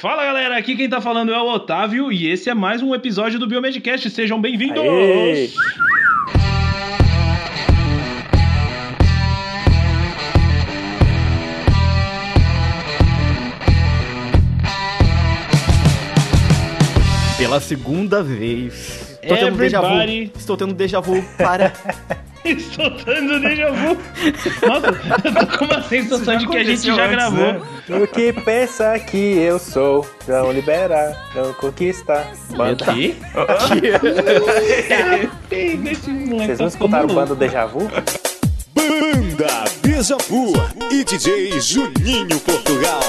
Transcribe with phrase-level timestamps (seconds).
[0.00, 3.38] Fala galera, aqui quem tá falando é o Otávio e esse é mais um episódio
[3.38, 4.08] do Biomedcast.
[4.08, 4.82] Sejam bem-vindos!
[17.36, 19.18] Pela segunda vez.
[19.28, 20.30] Tô tendo déjà vu.
[20.34, 21.74] Estou tendo déjà vu para.
[22.42, 23.98] Estou dando déjà vu.
[24.66, 24.86] Nossa,
[25.24, 27.38] eu tô com uma sensação de que a gente já antes, gravou.
[27.38, 27.60] né?
[27.92, 30.06] O que pensa que eu sou?
[30.28, 32.30] Não liberar, não conquistar.
[32.56, 32.84] Banda.
[32.90, 33.16] Aqui?
[36.38, 37.88] Vocês não escutaram o bando Deja Vu?
[38.74, 40.52] Banda Beija Vu
[40.90, 43.00] e DJ Juninho Portugal.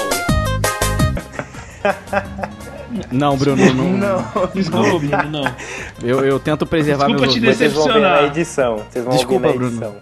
[3.10, 3.92] Não, Bruno, não.
[3.96, 4.50] Não.
[4.54, 5.54] Desculpa, Bruno, não.
[6.02, 7.56] Eu, eu tento preservar Desculpa meus te ouvidos.
[7.56, 8.24] Vocês vão ver na Decepcionar.
[8.36, 8.76] edição.
[8.90, 9.96] Vocês vão Desculpa, ouvir na Bruno.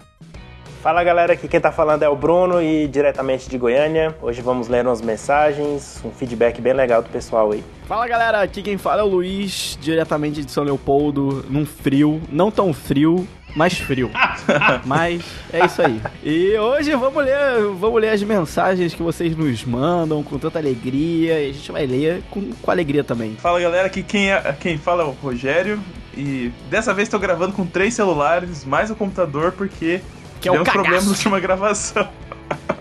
[0.81, 4.15] Fala galera, aqui quem tá falando é o Bruno e diretamente de Goiânia.
[4.19, 7.63] Hoje vamos ler umas mensagens, um feedback bem legal do pessoal aí.
[7.87, 12.49] Fala galera, aqui quem fala é o Luiz, diretamente de São Leopoldo, num frio, não
[12.49, 14.09] tão frio, mas frio.
[14.83, 16.01] mas é isso aí.
[16.23, 21.41] E hoje vamos ler, vamos ler as mensagens que vocês nos mandam com tanta alegria
[21.41, 23.35] e a gente vai ler com, com alegria também.
[23.35, 25.79] Fala galera, aqui quem, é, quem fala é o Rogério.
[26.17, 30.01] E dessa vez tô gravando com três celulares, mais o computador, porque
[30.41, 30.81] Que é o deu um cagaço.
[30.83, 32.09] problema na última gravação.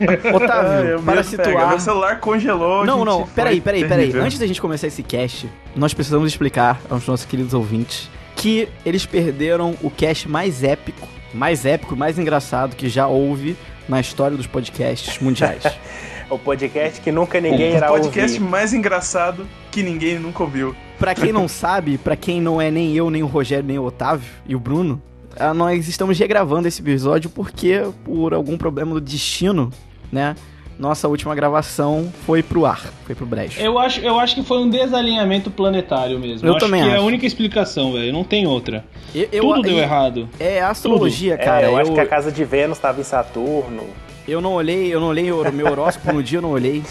[0.34, 1.47] Otávio, É, o para situar.
[1.48, 1.67] pega.
[1.69, 2.84] Meu celular congelou.
[2.84, 4.12] Não, não, peraí, peraí, peraí.
[4.19, 9.05] Antes da gente começar esse cast, nós precisamos explicar aos nossos queridos ouvintes que eles
[9.05, 13.56] perderam o cast mais épico, mais épico, mais engraçado que já houve
[13.89, 15.62] na história dos podcasts mundiais.
[16.30, 18.48] O podcast que nunca ninguém O irá podcast ouvir.
[18.48, 20.77] mais engraçado que ninguém nunca ouviu.
[20.97, 23.83] pra quem não sabe, pra quem não é nem eu, nem o Rogério, nem o
[23.83, 25.09] Otávio e o Bruno, ah,
[25.55, 29.70] nós estamos regravando esse episódio porque, por algum problema do destino,
[30.12, 30.36] né?
[30.78, 33.61] Nossa última gravação foi pro ar, foi pro brejo.
[33.61, 36.48] Eu acho, eu acho que foi um desalinhamento planetário mesmo.
[36.48, 37.05] Eu acho também que é a acho.
[37.05, 38.11] única explicação, velho.
[38.12, 38.83] Não tem outra.
[39.14, 40.27] Eu- eu- Tudo deu errado.
[40.41, 41.66] É astrologia, É, cara.
[41.66, 43.83] eu, acho que a casa de Vênus estava em Saturno.
[44.27, 46.83] Eu não olhei, eu não olhei o meu horóscopo no dia, eu não olhei.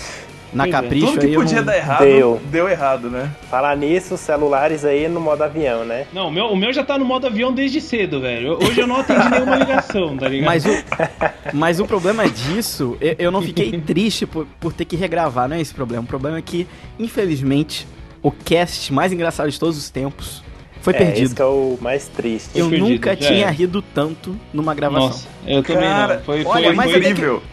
[0.54, 0.72] Na é.
[0.72, 1.66] capricho Tudo que podia não...
[1.66, 2.42] dar errado, Deu.
[2.46, 2.68] deu.
[2.70, 3.30] errado, né?
[3.50, 6.08] Falar nisso, celulares aí no modo avião, né?
[6.12, 8.58] Não, o meu, o meu já tá no modo avião desde cedo, velho.
[8.62, 10.48] Hoje eu não atendi nenhuma ligação, tá ligado?
[10.48, 10.70] Mas o,
[11.54, 15.56] mas o problema disso, eu, eu não fiquei triste por, por ter que regravar, não
[15.56, 16.04] é esse o problema.
[16.04, 16.68] O problema é que,
[16.98, 17.88] infelizmente,
[18.22, 20.44] o cast mais engraçado de todos os tempos
[20.82, 21.26] foi é, perdido.
[21.26, 22.50] esse que é o mais triste.
[22.58, 23.52] Eu perdido, nunca tinha era.
[23.52, 25.08] rido tanto numa gravação.
[25.10, 26.24] Nossa, eu também Cara, não.
[26.24, 27.44] Foi, olha, foi, mas foi- é que- incrível.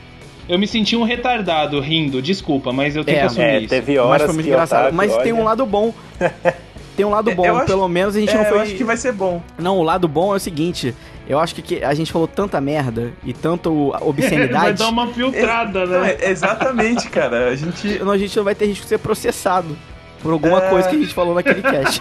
[0.49, 3.69] Eu me senti um retardado rindo, desculpa, mas eu tenho É, que assumir É, isso.
[3.69, 4.93] teve Mas horas foi muito que engraçado.
[4.95, 5.93] Mas tem um olha, lado bom.
[6.97, 8.57] Tem um lado É, bom, acho- pelo menos a gente É, não foi.
[8.57, 9.43] Eu acho que vai ser bom.
[9.59, 10.95] Não, o lado bom é o seguinte:
[11.29, 14.79] eu acho que- que a gente falou tanta merda e tanto Vai obscenidade.
[14.79, 16.17] dar uma filtrada, Não, né?
[16.19, 17.49] é- exatamente, cara.
[17.51, 18.01] A gente.
[18.03, 19.77] a gente não vai ter risco de ser processado
[20.23, 20.71] por alguma É.
[20.71, 22.01] coisa que a gente falou naquele cast.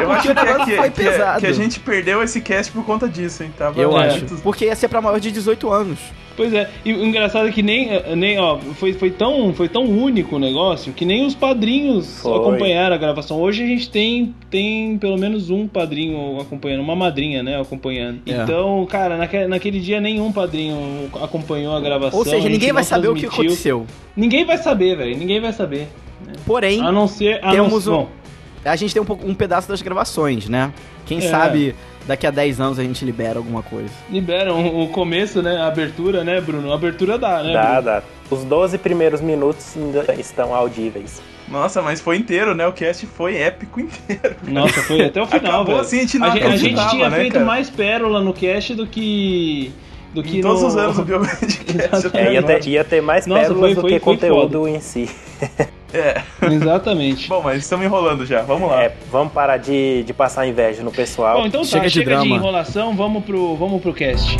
[0.00, 1.40] Eu acho que, é que, foi que, é- pesado.
[1.40, 3.52] que a gente perdeu esse cast por conta disso, hein?
[3.58, 4.06] Tava Eu É.
[4.06, 4.24] acho.
[4.42, 5.98] Porque ia ser pra maior de 18 anos.
[6.36, 9.84] Pois é, e o engraçado é que nem, nem ó, foi, foi, tão, foi tão
[9.84, 12.36] único o negócio que nem os padrinhos Foi.
[12.36, 13.40] acompanharam a gravação.
[13.40, 18.20] Hoje a gente tem, tem pelo menos um padrinho acompanhando, uma madrinha, né, acompanhando.
[18.26, 18.42] É.
[18.42, 20.76] Então, cara, naque, naquele dia nenhum padrinho
[21.22, 22.18] acompanhou a gravação.
[22.18, 23.44] Ou seja, ninguém vai saber o que transmitiu.
[23.46, 23.86] aconteceu.
[24.14, 25.88] Ninguém vai saber, velho, ninguém vai saber.
[26.44, 27.42] Porém, A não ser...
[27.42, 28.08] A temos não, um- bom,
[28.72, 30.72] a gente tem um, pouco- um pedaço das gravações, né?
[31.04, 31.20] Quem É.
[31.22, 31.74] sabe
[32.06, 33.90] daqui a 10 anos a gente libera alguma coisa.
[34.10, 36.70] liberam o começo, né, a abertura, né, Bruno?
[36.72, 37.82] A abertura dá, né, Dá, Bruno?
[37.82, 38.02] dá.
[38.30, 41.20] Os 12 primeiros minutos ainda estão audíveis.
[41.48, 42.66] Nossa, mas foi inteiro, né?
[42.66, 44.34] O cast foi épico inteiro.
[44.48, 45.80] Nossa, foi até o final, Acabou velho.
[45.80, 47.44] assim, a gente não a, gente, a gente tinha né, feito cara?
[47.44, 49.70] mais pérola no cast do que.
[50.12, 50.68] do que Em todos no...
[50.68, 52.10] os anos do Biomedcast.
[52.14, 54.80] É, ia, ter, ia ter mais Nossa, pérolas foi- do foi- que foi conteúdo em
[54.80, 55.08] si.
[55.96, 56.22] É.
[56.52, 57.28] Exatamente.
[57.28, 58.42] Bom, mas estamos enrolando já.
[58.42, 58.84] Vamos lá.
[58.84, 61.40] É, vamos parar de, de passar inveja no pessoal.
[61.40, 64.36] Bom, então tá, Chega chega, de de, enrolação, vamos pro, vamos pro cast.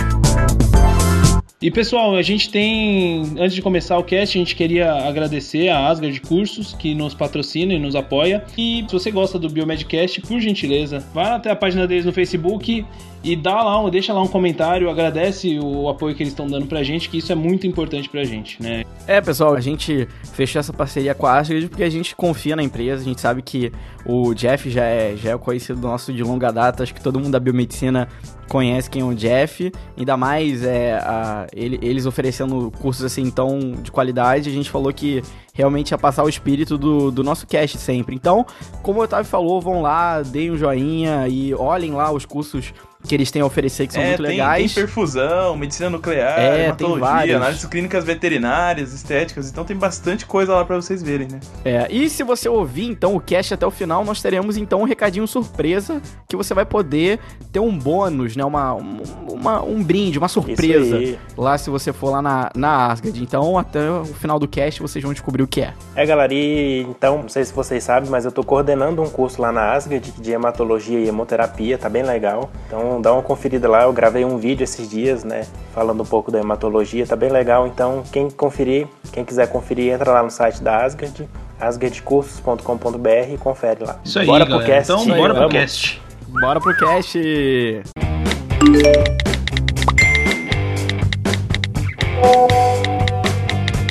[1.60, 5.88] E pessoal, a gente tem, antes de começar o cast, a gente queria agradecer a
[5.88, 8.44] Asgard Cursos, que nos patrocina e nos apoia.
[8.58, 12.84] E se você gosta do Biomedcast, por gentileza, vai até a página deles no Facebook
[13.22, 16.66] e dá lá, um- deixa lá um comentário, agradece o apoio que eles estão dando
[16.66, 18.84] pra gente, que isso é muito importante pra gente, né?
[19.06, 22.62] É, pessoal, a gente fechou essa parceria com a Asgard porque a gente confia na
[22.62, 23.72] empresa, a gente sabe que
[24.04, 27.32] o Jeff já é, já é conhecido nosso de longa data, acho que todo mundo
[27.32, 28.08] da biomedicina
[28.48, 33.72] conhece quem é o Jeff, ainda mais é, a- ele- eles oferecendo cursos assim tão
[33.82, 35.20] de qualidade, a gente falou que
[35.52, 38.14] realmente ia passar o espírito do, do nosso cast sempre.
[38.14, 38.44] Então,
[38.82, 42.72] como o Otávio falou, vão lá, deem um joinha e olhem lá os cursos
[43.06, 44.74] que eles têm a oferecer que são é, muito tem, legais.
[44.74, 50.54] Tem perfusão, medicina nuclear, É, tem hematologia, análises clínicas veterinárias, estéticas, então tem bastante coisa
[50.54, 51.40] lá pra vocês verem, né?
[51.64, 54.84] É, e se você ouvir então o cast até o final, nós teremos então um
[54.84, 57.18] recadinho surpresa que você vai poder
[57.52, 58.44] ter um bônus, né?
[58.44, 63.22] Uma, um- uma- um brinde, uma surpresa lá se você for lá na, na Asgard.
[63.22, 65.72] Então, até o final do cast vocês vão descobrir o que é.
[65.94, 69.40] É, galera, e então, não sei se vocês sabem, mas eu tô coordenando um curso
[69.40, 72.50] lá na Asgard de hematologia e hemoterapia, tá bem legal.
[72.66, 76.30] Então dá uma conferida lá, eu gravei um vídeo esses dias, né, falando um pouco
[76.30, 77.66] da hematologia, tá bem legal.
[77.66, 81.28] Então, quem conferir, quem quiser conferir, entra lá no site da Asgard,
[81.60, 83.98] asgardcursos.com.br e confere lá.
[84.04, 84.74] Isso aí, Bora pro galera.
[84.74, 84.92] cast.
[84.92, 85.52] Então, bora pro vamos.
[85.54, 86.02] cast.
[86.40, 87.82] Bora pro cast!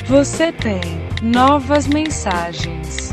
[0.08, 0.80] Você tem
[1.22, 3.05] novas mensagens.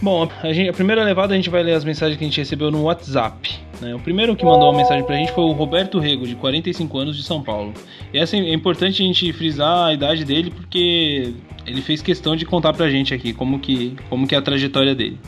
[0.00, 2.38] Bom, a, gente- a primeira levada a gente vai ler as mensagens que a gente
[2.38, 3.58] recebeu no WhatsApp.
[3.80, 3.94] né?
[3.94, 7.16] O primeiro que mandou uma mensagem pra gente foi o Roberto Rego, de 45 anos,
[7.16, 7.72] de São Paulo.
[8.12, 11.32] E essa é importante a gente frisar a idade dele porque
[11.66, 14.94] ele fez questão de contar pra gente aqui como que, como que é a trajetória
[14.94, 15.18] dele.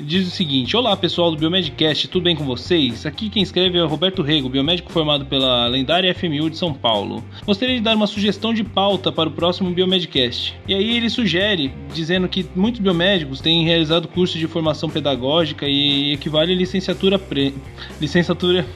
[0.00, 3.06] Diz o seguinte: Olá pessoal do Biomedcast, tudo bem com vocês?
[3.06, 7.22] Aqui quem escreve é Roberto Rego, biomédico formado pela lendária FMU de São Paulo.
[7.46, 10.54] Gostaria de dar uma sugestão de pauta para o próximo Biomedcast.
[10.66, 16.12] E aí ele sugere, dizendo que muitos biomédicos têm realizado curso de formação pedagógica e
[16.12, 17.54] equivale a licenciatura pre...
[18.00, 18.66] licenciatura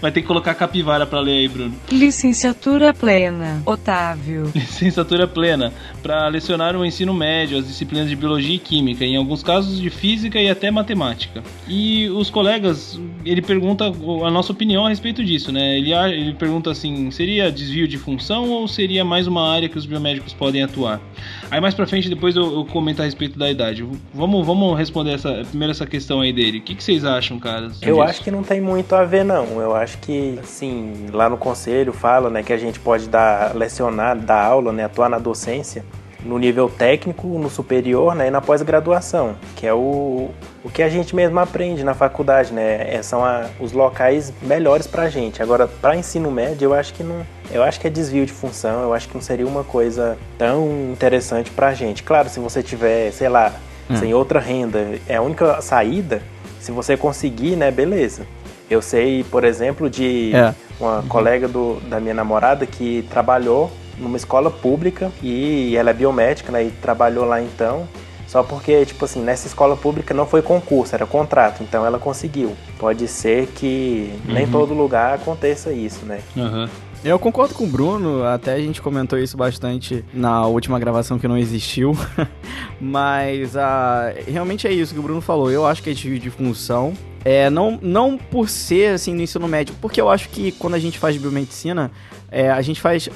[0.00, 1.74] Vai ter que colocar capivara pra ler aí, Bruno.
[1.90, 3.62] Licenciatura plena.
[3.64, 4.50] Otávio.
[4.54, 5.72] Licenciatura plena
[6.02, 9.90] para lecionar o ensino médio, as disciplinas de biologia e química, em alguns casos de
[9.90, 11.42] física e até matemática.
[11.66, 15.78] E os colegas, ele pergunta a nossa opinião a respeito disso, né?
[15.78, 19.86] Ele, ele pergunta assim: seria desvio de função ou seria mais uma área que os
[19.86, 21.00] biomédicos podem atuar?
[21.50, 23.86] Aí mais pra frente, depois eu, eu comento a respeito da idade.
[24.12, 26.58] Vamos, vamos responder essa, primeiro essa questão aí dele.
[26.58, 27.80] O que, que vocês acham, caras?
[27.80, 28.02] Eu disso?
[28.02, 29.60] acho que não tem muito a ver, não.
[29.60, 34.16] Eu acho que, assim, lá no conselho fala, né, que a gente pode dar, lecionar,
[34.16, 35.84] dar aula, né, atuar na docência
[36.24, 40.30] no nível técnico, no superior, né, e na pós-graduação, que é o,
[40.64, 44.86] o que a gente mesmo aprende na faculdade, né, é, são a- os locais melhores
[44.86, 45.40] pra gente.
[45.42, 48.82] Agora, para ensino médio, eu acho que não, eu acho que é desvio de função,
[48.82, 52.02] eu acho que não seria uma coisa tão interessante pra gente.
[52.02, 53.52] Claro, se você tiver, sei lá,
[53.98, 56.20] sem outra renda, é a única saída,
[56.60, 58.26] se você conseguir, né, beleza.
[58.68, 60.52] Eu sei, por exemplo, de É.
[60.78, 66.52] uma colega do, da minha namorada que trabalhou numa escola pública e ela é biomédica,
[66.52, 67.88] né, e trabalhou lá então.
[68.26, 72.54] Só porque, tipo assim, nessa escola pública não foi concurso, era contrato, então ela conseguiu.
[72.78, 76.20] Pode ser que nem todo lugar aconteça isso, né?
[76.36, 76.68] Aham.
[77.04, 81.28] Eu concordo com o Bruno, até a gente comentou isso bastante na última gravação que
[81.28, 81.96] não existiu.
[82.80, 85.50] Mas ah, realmente é isso que o Bruno falou.
[85.50, 86.92] Eu acho que é desvio de função.
[87.24, 90.78] É, não, não por ser assim no ensino médio, porque eu acho que quando a
[90.78, 91.90] gente faz biomedicina,
[92.30, 93.08] é, a gente faz.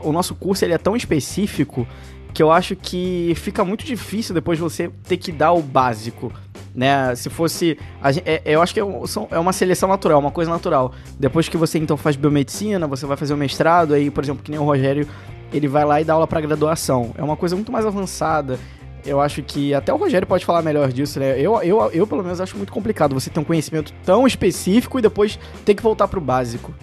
[0.00, 1.86] o nosso curso ele é tão específico
[2.32, 6.32] que eu acho que fica muito difícil depois você ter que dar o básico.
[6.74, 7.12] Né?
[7.16, 7.76] Se fosse.
[8.00, 9.02] a gen- é- eu acho que é, um-
[9.32, 10.92] é uma seleção natural, uma coisa natural.
[11.18, 14.52] Depois que você então faz biomedicina, você vai fazer o mestrado, aí, por exemplo, que
[14.52, 15.06] nem o Rogério,
[15.52, 17.12] ele vai lá e dá aula pra graduação.
[17.18, 18.56] É uma coisa muito mais avançada.
[19.04, 21.40] Eu acho que até o Rogério pode falar melhor disso, né?
[21.40, 25.02] Eu, eu, eu pelo menos, acho muito complicado você ter um conhecimento tão específico e
[25.02, 26.74] depois ter que voltar pro básico.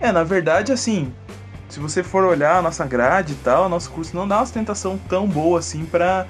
[0.00, 1.12] É, na verdade, assim,
[1.68, 4.98] se você for olhar a nossa grade e tal, nosso curso não dá uma sustentação
[5.08, 6.26] tão boa assim pra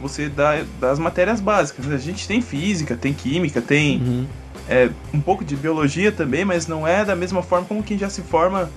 [0.00, 1.90] você dar das matérias básicas.
[1.90, 4.26] A gente tem física, tem química, tem
[4.68, 8.08] é, um pouco de biologia também, mas não é da mesma forma como quem já
[8.08, 8.70] se forma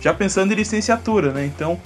[0.00, 1.44] já pensando em licenciatura, né?
[1.44, 1.78] Então,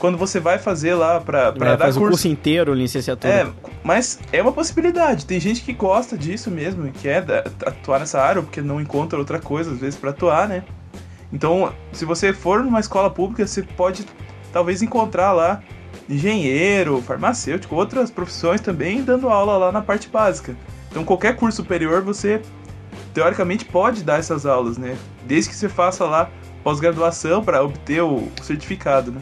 [0.00, 3.32] quando você vai fazer lá pra, pra É, dar faz o curso curso inteiro, licenciatura.
[3.32, 3.46] é,
[3.84, 5.26] mas é uma possibilidade.
[5.26, 9.18] Tem gente que gosta disso mesmo e quer da- atuar nessa área, porque não encontra
[9.18, 10.64] outra coisa, às vezes, pra atuar, né?
[11.32, 14.04] Então, se você for numa escola pública, você pode
[14.52, 15.62] talvez encontrar lá
[16.08, 20.56] engenheiro, farmacêutico, outras profissões também dando aula lá na parte básica.
[20.90, 22.40] Então, qualquer curso superior, você
[23.14, 24.96] teoricamente pode dar essas aulas, né?
[25.24, 26.28] Desde que você faça lá
[26.64, 29.20] pós-graduação para obter o certificado, né?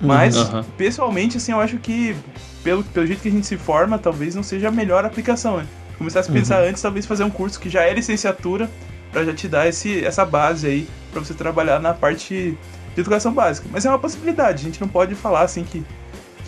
[0.00, 0.62] Mas, Uhum.
[0.76, 2.14] pessoalmente, assim, eu acho que
[2.62, 5.66] pelo, pelo jeito que a gente se forma, talvez não seja a melhor aplicação, né?
[5.96, 8.70] Começar a se pensar antes, talvez fazer um curso que já é licenciatura
[9.10, 12.56] para já te dar esse, essa base aí para você trabalhar na parte
[12.94, 13.68] de educação básica.
[13.72, 15.82] Mas é uma possibilidade, a gente não pode falar assim que,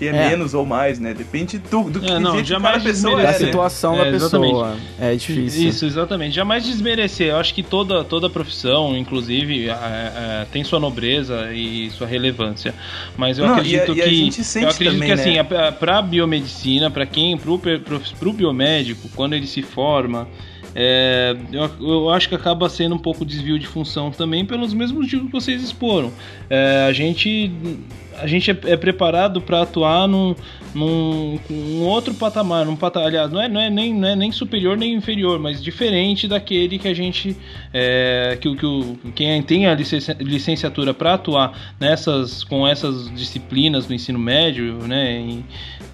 [0.01, 0.29] que é, É.
[0.31, 1.13] menos ou mais, né?
[1.13, 3.33] Depende do, do É, não, que jamais cada pessoa Da é, né?
[3.35, 4.51] situação É, da exatamente.
[4.53, 4.77] pessoa.
[4.99, 5.69] É difícil.
[5.69, 6.35] Isso, exatamente.
[6.35, 7.29] Jamais desmerecer.
[7.29, 12.75] Eu acho que toda, toda profissão, inclusive, é, é, tem sua nobreza e sua relevância.
[13.17, 14.15] Mas eu Não, acredito e a- e a que.
[14.17, 15.69] gente sente eu acredito também, que assim, né?
[15.69, 17.79] a- pra biomedicina, para quem, pro, pro,
[18.19, 20.27] pro biomédico, quando ele se forma.
[20.73, 25.01] é, eu, eu acho que acaba sendo um pouco desvio de função também pelos mesmos
[25.03, 26.13] motivos que vocês exporam.
[26.49, 27.51] É, a gente
[28.21, 30.35] a gente é, é preparado para atuar num,
[30.75, 34.31] num, num, outro patamar, num patamar, aliás, não é, não, é nem, não é nem
[34.31, 37.37] superior nem inferior, mas diferente daquele que a gente,
[37.73, 39.77] é, que, que o, quem tem a
[40.21, 45.45] licenciatura para atuar nessas, com essas disciplinas do ensino médio, né, e,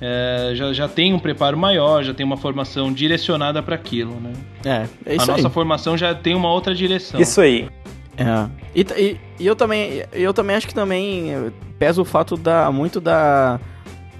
[0.00, 4.32] é, já, já tem um preparo maior, já tem uma formação direcionada para aquilo, né.
[4.64, 5.54] É, é isso A nossa aí.
[5.54, 7.20] formação já tem uma outra direção.
[7.20, 7.68] Isso aí.
[8.16, 8.48] É.
[8.74, 13.00] E, e, e, eu também eu também acho que também pesa o fato da muito
[13.00, 13.60] da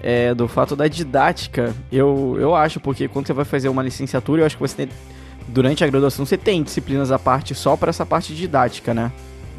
[0.03, 1.75] é, do fato da didática.
[1.91, 4.89] Eu, eu acho porque quando você vai fazer uma licenciatura, eu acho que você tem,
[5.49, 9.11] durante a graduação você tem disciplinas à parte só para essa parte didática, né?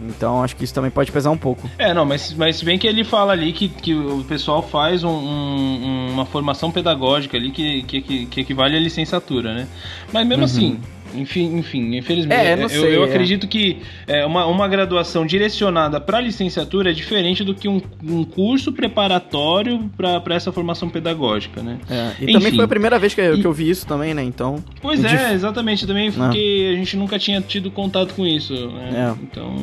[0.01, 1.67] Então acho que isso também pode pesar um pouco.
[1.77, 5.09] É, não, mas, mas bem que ele fala ali que, que o pessoal faz um,
[5.09, 9.67] um, uma formação pedagógica ali que, que, que, equivale à licenciatura, né?
[10.13, 10.45] Mas mesmo uhum.
[10.45, 10.79] assim,
[11.15, 12.39] enfim, enfim, infelizmente.
[12.39, 13.05] É, eu, sei, eu é.
[13.05, 18.23] acredito que é, uma, uma graduação direcionada para licenciatura é diferente do que um, um
[18.23, 21.77] curso preparatório para essa formação pedagógica, né?
[21.89, 24.13] É, e enfim, também foi a primeira vez que, eu, que eu vi isso também,
[24.13, 24.23] né?
[24.23, 24.63] Então.
[24.81, 25.85] Pois é, exatamente.
[25.85, 28.53] Também porque a gente nunca tinha tido contato com isso.
[28.53, 28.91] Né?
[28.95, 29.23] É.
[29.23, 29.55] Então,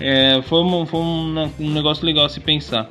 [0.00, 2.90] é, foi, um, foi um, um negócio legal a se pensar.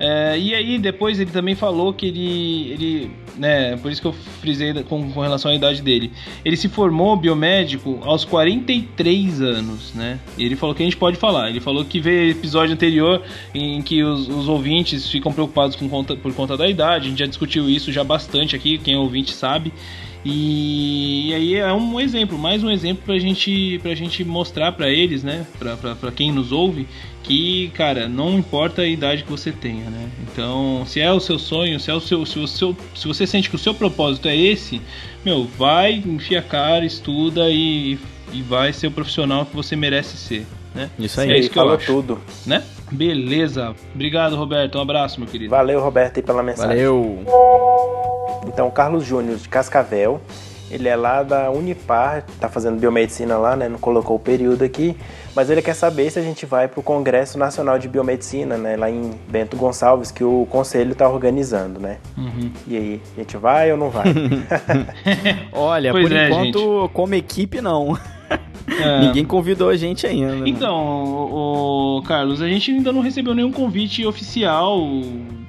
[0.00, 4.12] É, e aí depois ele também falou que ele, ele né, por isso que eu
[4.12, 6.12] frisei com, com, relação à idade dele.
[6.44, 10.20] Ele se formou biomédico aos 43 anos, né?
[10.36, 11.50] E ele falou que a gente pode falar.
[11.50, 13.22] Ele falou que veio episódio anterior
[13.54, 17.06] em que os, os ouvintes ficam preocupados com conta, por conta da idade.
[17.06, 19.72] A gente já discutiu isso já bastante aqui, quem é ouvinte sabe.
[20.24, 24.90] E, e, aí é um exemplo, mais um exemplo pra gente, pra gente mostrar para
[24.90, 25.46] eles, né?
[25.58, 26.88] Pra, pra, pra quem nos ouve,
[27.22, 30.08] que, cara, não importa a idade que você tenha, né?
[30.30, 33.26] Então, se é o seu sonho, se é o seu, se, o seu, se você
[33.26, 34.80] sente que o seu propósito é esse,
[35.24, 37.98] meu, vai, enfia a cara, estuda e,
[38.32, 40.90] e vai ser o profissional que você merece ser, né?
[40.98, 42.20] Isso aí, é isso que falou eu acho, tudo.
[42.44, 42.62] né?
[42.90, 43.74] Beleza.
[43.94, 44.78] Obrigado, Roberto.
[44.78, 45.50] Um abraço, meu querido.
[45.50, 46.76] Valeu, Roberto, aí pela mensagem.
[46.76, 48.17] Valeu.
[48.46, 50.20] Então, Carlos Júnior de Cascavel,
[50.70, 53.68] ele é lá da Unipar, tá fazendo biomedicina lá, né?
[53.68, 54.96] Não colocou o período aqui,
[55.34, 58.76] mas ele quer saber se a gente vai para o Congresso Nacional de Biomedicina, né?
[58.76, 61.98] Lá em Bento Gonçalves, que o conselho tá organizando, né?
[62.16, 62.50] Uhum.
[62.66, 64.06] E aí, a gente vai ou não vai?
[65.52, 67.96] Olha, Pois por é, enquanto, como equipe, não.
[68.68, 69.00] É.
[69.00, 70.34] Ninguém convidou a gente ainda.
[70.34, 70.42] né?
[70.46, 74.78] Então, o, o Carlos, a gente ainda não recebeu nenhum convite oficial,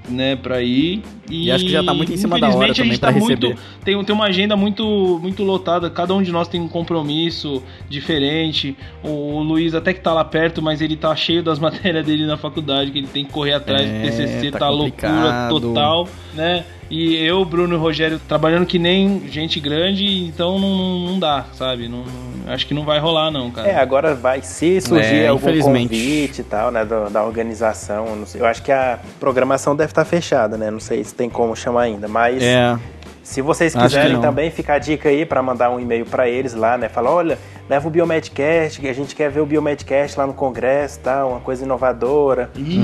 [0.08, 1.02] né, pra ir.
[1.30, 3.00] E, E acho que já tá muito em cima da hora infelizmente, a também gente
[3.00, 6.60] pra tá muito, tem, tem uma agenda muito, muito lotada, cada um de nós tem
[6.60, 8.76] um compromisso diferente.
[9.04, 12.38] O, Luiz até que tá lá perto, mas ele tá cheio das matérias dele na
[12.38, 16.66] faculdade, que ele tem que correr atrás do É, TCC, tá tá, loucura total, né?
[16.92, 21.46] E eu, Bruno e o Rogério trabalhando que nem gente grande, então não, não dá,
[21.54, 21.88] sabe?
[21.88, 23.68] Não, não- acho que não vai rolar não, cara.
[23.68, 28.16] É, agora vai, se surgir É, algum convite e tal, né, do- da organização, eu
[28.16, 31.30] não sei, eu acho que a programação deve estar fechada, né, não sei se tem
[31.30, 32.78] como chamar ainda, mas É,
[33.24, 36.78] se vocês quiserem também, fica a dica aí para mandar um e-mail para eles lá,
[36.78, 37.38] né, fala, olha,
[37.70, 41.40] leva o Biomedcast, que a gente quer ver o Biomedcast lá no congresso, tal, uma
[41.40, 42.50] coisa inovadora.
[42.56, 42.80] Isso,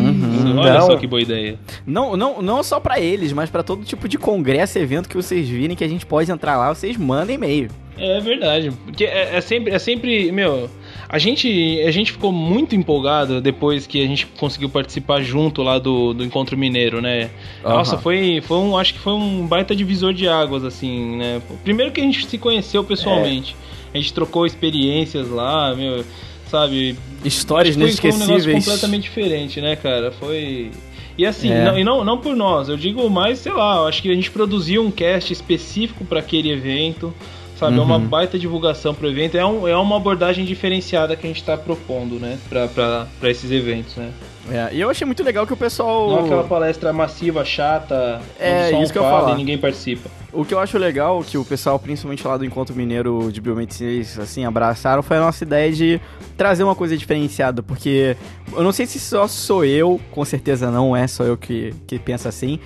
[0.58, 1.58] Olha Então- só que boa ideia.
[1.86, 5.50] não, não, não só pra eles, mas pra todo tipo de congresso, evento que vocês
[5.50, 7.70] virem que a gente pode entrar lá, vocês mandem e-mail.
[7.98, 8.72] É verdade.
[8.86, 10.70] Porque é, é sempre, é sempre, meu,
[11.08, 15.78] a gente, a gente ficou muito empolgado depois que a gente conseguiu participar junto lá
[15.78, 17.30] do, do Encontro Mineiro, né?
[17.64, 17.76] Aham.
[17.76, 21.42] Nossa, foi, foi um, acho que foi um baita divisor de águas, assim, né?
[21.64, 23.56] Primeiro que a gente se conheceu pessoalmente.
[23.94, 26.04] A gente trocou experiências lá, meu,
[26.48, 26.98] sabe?
[27.24, 28.66] Histórias que foi, um negócio inesquecíveis.
[28.66, 30.12] completamente diferente, né, cara?
[30.12, 30.72] Foi.
[31.18, 31.64] E assim, É.
[31.64, 34.30] não, e não, não por nós, eu digo mais, sei lá, acho que a gente
[34.30, 37.14] produziu um cast específico para aquele evento,
[37.58, 37.78] sabe?
[37.78, 38.08] É uma Uhum.
[38.08, 42.20] baita divulgação pro evento, é, um, é uma abordagem diferenciada que a gente tá propondo,
[42.20, 44.12] né, pra, pra, pra esses eventos, né?
[44.52, 46.08] É, e eu achei muito legal que o pessoal.
[46.08, 49.32] Não aquela palestra massiva, chata, É, só um isso que eu falar.
[49.32, 50.08] e ninguém participa.
[50.32, 54.22] O que eu acho legal, que o pessoal, principalmente lá do Encontro Mineiro de Biomedicina,
[54.22, 56.00] assim, abraçaram, foi a nossa ideia de
[56.38, 58.16] trazer uma coisa diferenciada, porque
[58.54, 61.98] eu não sei se só sou eu, com certeza não é só eu que, que
[61.98, 62.60] pensa assim,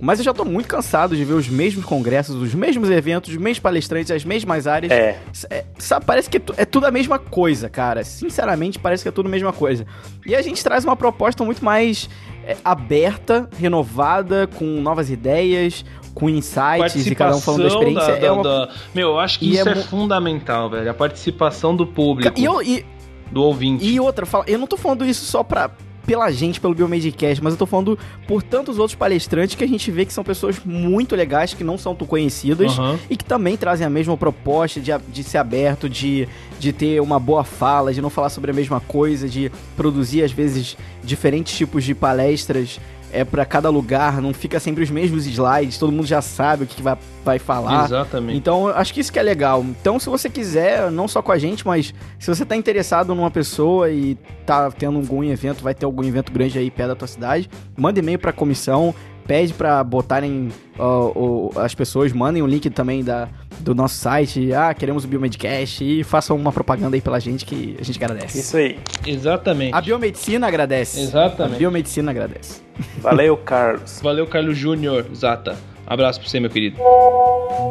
[0.00, 3.36] mas eu já tô muito cansado de ver os mesmos congressos, os mesmos eventos, os
[3.36, 4.92] mesmos palestrantes, as mesmas áreas.
[4.92, 5.18] É,
[5.50, 8.04] É, sabe, parece que é tu- tudo a mesma coisa, cara.
[8.04, 9.86] Sinceramente, parece que é tudo a mesma coisa.
[10.26, 12.08] E a gente traz uma proposta muito mais
[12.48, 15.84] é, aberta, renovada, com novas ideias,
[16.14, 18.16] com insights e cada um falando da experiência.
[18.16, 20.88] da- é uma- da- Meu, eu acho que E isso é é, fundamental, velho.
[20.90, 22.86] A participação do público, E, eu, e,
[23.32, 23.84] do ouvinte.
[23.84, 25.70] e outra, fala- eu não tô falando isso só pra,
[26.06, 27.98] pela gente, pelo Biomedcast, mas eu tô falando
[28.28, 31.76] por tantos outros palestrantes que a gente vê que são pessoas muito legais, que não
[31.76, 32.98] são tão conhecidas Aham.
[33.10, 36.28] e que também trazem a mesma proposta de, de ser aberto, de,
[36.60, 40.30] de ter uma boa fala, de não falar sobre a mesma coisa, de produzir, às
[40.30, 42.78] vezes, diferentes tipos de palestras
[43.12, 46.66] é para cada lugar, não fica sempre os mesmos slides, todo mundo já sabe o
[46.66, 47.84] que, que vai, vai falar.
[47.84, 48.36] Exatamente.
[48.36, 49.62] Então, acho que isso que é legal.
[49.62, 53.30] Então, se você quiser, não só com a gente, mas se você tá interessado numa
[53.30, 57.08] pessoa e tá tendo algum evento, vai ter algum evento grande aí perto da tua
[57.08, 58.94] cidade, manda e-mail pra comissão,
[59.26, 63.28] pede pra botarem ó, ó, as pessoas, mandem o link também da,
[63.60, 67.76] do nosso site, ah, queremos o Biomedcast e façam uma propaganda aí pela gente que
[67.80, 68.38] a gente agradece.
[68.38, 68.78] Isso aí.
[69.06, 69.74] Exatamente.
[69.74, 71.00] A biomedicina agradece.
[71.00, 71.56] Exatamente.
[71.56, 72.62] A biomedicina agradece.
[72.98, 74.00] Valeu, Carlos.
[74.02, 75.06] Valeu, Carlos Júnior.
[75.14, 75.56] Zata.
[75.86, 76.76] Abraço pra você, meu querido.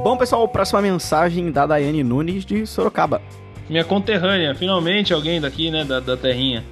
[0.03, 3.21] Bom, pessoal, próxima mensagem da Daiane Nunes de Sorocaba.
[3.69, 6.63] Minha conterrânea, finalmente alguém daqui, né, da, da terrinha.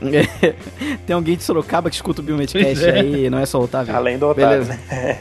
[1.06, 3.00] Tem alguém de Sorocaba que escuta o Biomedcast é.
[3.00, 3.94] aí, não é só o Otávio.
[3.94, 4.80] Além do Otávio, Beleza.
[4.90, 5.18] né?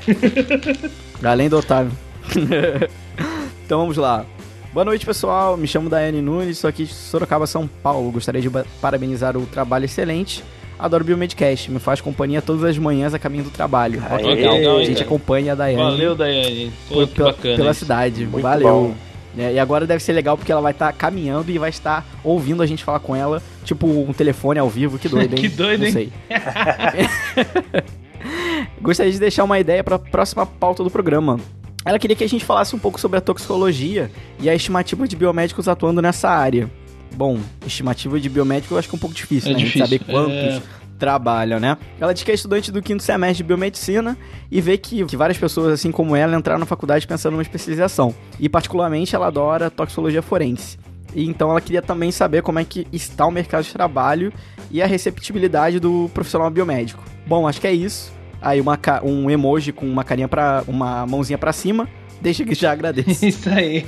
[1.24, 1.92] Além do Otávio.
[3.66, 4.26] então vamos lá.
[4.74, 5.56] Boa noite, pessoal.
[5.56, 8.12] Me chamo Daiane Nunes, sou aqui de Sorocaba, São Paulo.
[8.12, 8.50] Gostaria de
[8.82, 10.44] parabenizar o trabalho excelente.
[10.80, 14.04] Adoro o Biomedcast, me faz companhia todas as manhãs a caminho do trabalho.
[14.10, 14.56] Aê, legal.
[14.56, 15.06] legal, a gente cara?
[15.06, 16.74] acompanha a Daiane Valeu, Daiane.
[16.90, 17.56] Pô, por- que pela, bacana.
[17.56, 17.80] pela isso.
[17.80, 18.26] cidade.
[18.26, 18.68] Muito Valeu.
[18.68, 18.96] bom.
[19.38, 22.62] É, e agora deve ser legal porque ela vai estar caminhando e vai estar ouvindo
[22.62, 25.00] a gente falar com ela, tipo um telefone ao vivo.
[25.00, 25.42] Que doido, hein?
[25.42, 25.92] Que doido, Não hein?
[25.94, 26.12] sei.
[28.82, 31.40] Gostaria de deixar uma ideia para a próxima pauta do programa.
[31.86, 34.10] Ela queria que a gente falasse um pouco sobre a toxicologia
[34.40, 36.70] e a estimativa de biomédicos atuando nessa área.
[37.16, 39.58] Bom, estimativa de biomédico eu acho que é um pouco difícil, É né?
[39.58, 40.62] A gente difícil, saber quantos é.
[40.98, 41.78] Trabalham, né?
[42.00, 44.18] Ela diz que é estudante do quinto semestre de biomedicina
[44.52, 48.14] e vê que, que várias pessoas, assim como ela, entraram na faculdade pensando numa especialização.
[48.40, 50.78] E, particularmente, ela adora toxicologia forense.
[51.16, 54.34] E então ela queria também saber como é que está o mercado de trabalho
[54.72, 57.04] e a receptibilidade do profissional biomédico.
[57.26, 58.12] Bom, acho que é isso.
[58.42, 61.88] Aí uma, um emoji com uma carinha para uma mãozinha pra cima.
[62.24, 63.24] Deixa que já agradeço.
[63.28, 63.86] Isso aí.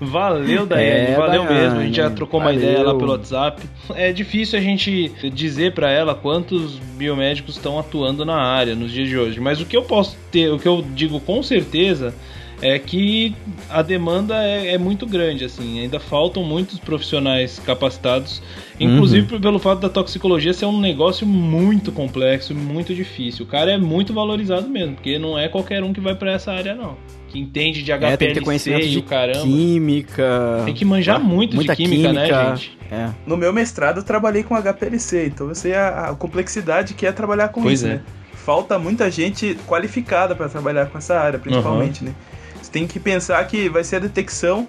[0.00, 1.12] Valeu, Daiane.
[1.12, 1.60] É, Valeu Daiane.
[1.62, 1.78] mesmo.
[1.80, 2.60] A gente já trocou uma Valeu.
[2.70, 3.62] ideia lá pelo WhatsApp.
[3.94, 9.08] É difícil a gente dizer pra ela quantos biomédicos estão atuando na área nos dias
[9.08, 9.40] de hoje.
[9.40, 12.14] Mas o que eu posso ter, o que eu digo com certeza
[12.60, 13.34] é que
[13.68, 18.40] a demanda é, é muito grande, assim, ainda faltam muitos profissionais capacitados,
[18.78, 23.44] inclusive por- pelo fato da toxicologia ser um negócio muito complexo, muito difícil.
[23.44, 26.52] O cara é muito valorizado mesmo, porque não é qualquer um que vai pra essa
[26.52, 26.96] área não,
[27.32, 29.40] que entende de É, tem que ter HPLC conhecimento e de caramba.
[29.42, 30.62] química.
[30.64, 32.56] Tem que manjar muito muita de química, né, química.
[32.56, 32.78] gente?
[32.90, 33.08] É.
[33.26, 37.12] No meu mestrado eu trabalhei com HPLC, então eu sei a, a complexidade que é
[37.12, 37.94] trabalhar com Pois isso, é.
[37.94, 38.00] né?
[38.34, 42.12] Falta muita gente qualificada para trabalhar com essa área, principalmente, né?
[42.60, 44.66] Você tem que pensar que vai ser a detecção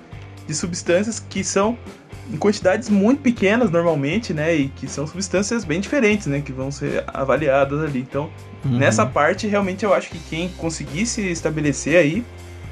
[0.47, 1.77] de substâncias que são
[2.31, 4.55] em quantidades muito pequenas normalmente, né?
[4.55, 6.39] E que são substâncias bem diferentes, né?
[6.39, 7.99] Que vão ser avaliadas ali.
[7.99, 8.29] Então,
[8.63, 8.77] Uhum.
[8.77, 12.23] nessa parte, realmente eu acho que quem conseguir se estabelecer aí,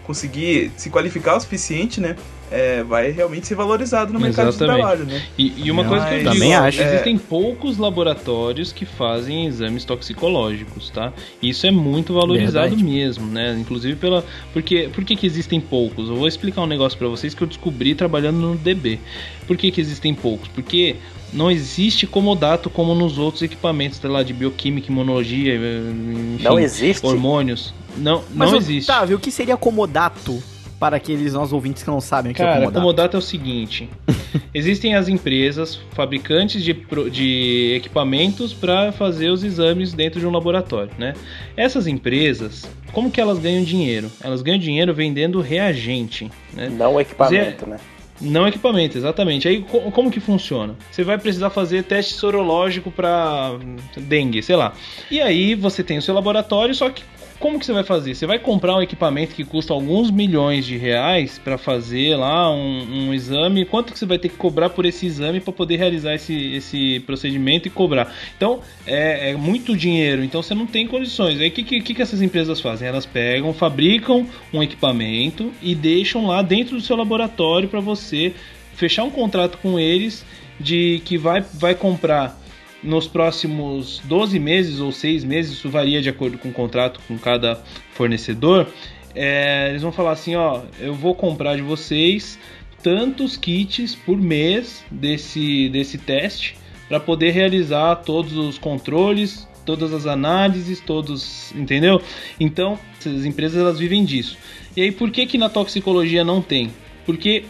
[0.03, 2.15] conseguir se qualificar o suficiente, né?
[2.51, 4.75] é, vai realmente ser valorizado no mercado Exatamente.
[4.75, 5.21] de trabalho, né?
[5.37, 6.81] E, e uma Não, coisa que eu mas- digo, Também acho.
[6.81, 11.13] existem poucos laboratórios que fazem exames toxicológicos, tá?
[11.41, 12.83] Isso é muito valorizado Verdade.
[12.83, 13.57] mesmo, né?
[13.57, 16.09] Inclusive pela porque por que, que existem poucos?
[16.09, 18.99] Eu vou explicar um negócio pra vocês que eu descobri trabalhando no DB.
[19.47, 20.49] Por que, que existem poucos?
[20.49, 20.97] Porque
[21.33, 27.05] não existe comodato como nos outros equipamentos, sei lá, de bioquímica, imunologia, enfim, Não existe?
[27.05, 27.73] hormônios.
[27.97, 28.89] Não, Mas, não existe.
[28.89, 30.41] Otávio, o que seria comodato
[30.79, 32.79] para aqueles nossos ouvintes que não sabem o que é Cara, comodato?
[32.81, 33.87] comodato é o seguinte:
[34.53, 36.73] existem as empresas fabricantes de,
[37.11, 41.13] de equipamentos para fazer os exames dentro de um laboratório, né?
[41.55, 44.11] Essas empresas, como que elas ganham dinheiro?
[44.23, 46.67] Elas ganham dinheiro vendendo reagente, né?
[46.69, 47.77] Não o equipamento, né?
[48.21, 49.47] Não equipamento, exatamente.
[49.47, 50.75] Aí co- como que funciona?
[50.91, 53.53] Você vai precisar fazer teste sorológico para
[53.97, 54.73] dengue, sei lá.
[55.09, 57.03] E aí você tem o seu laboratório, só que
[57.41, 58.13] como que você vai fazer?
[58.13, 63.07] Você vai comprar um equipamento que custa alguns milhões de reais para fazer lá um,
[63.07, 63.65] um exame.
[63.65, 66.99] Quanto que você vai ter que cobrar por esse exame para poder realizar esse, esse
[67.01, 68.13] procedimento e cobrar?
[68.37, 70.23] Então é, é muito dinheiro.
[70.23, 71.41] Então você não tem condições.
[71.41, 72.87] Aí o que, que, que essas empresas fazem?
[72.87, 78.33] Elas pegam, fabricam um equipamento e deixam lá dentro do seu laboratório para você
[78.75, 80.23] fechar um contrato com eles
[80.59, 82.40] de que vai, vai comprar
[82.83, 87.17] nos próximos 12 meses ou 6 meses, isso varia de acordo com o contrato com
[87.17, 87.61] cada
[87.93, 88.67] fornecedor.
[89.15, 92.39] é, eles vão falar assim: ó, eu vou comprar de vocês
[92.81, 96.55] tantos kits por mês desse, desse teste
[96.87, 102.01] para poder realizar todos os controles, todas as análises, todos, entendeu?
[102.39, 104.37] Então, essas empresas elas vivem disso.
[104.75, 106.71] E aí por que que na toxicologia não tem?
[107.05, 107.45] Porque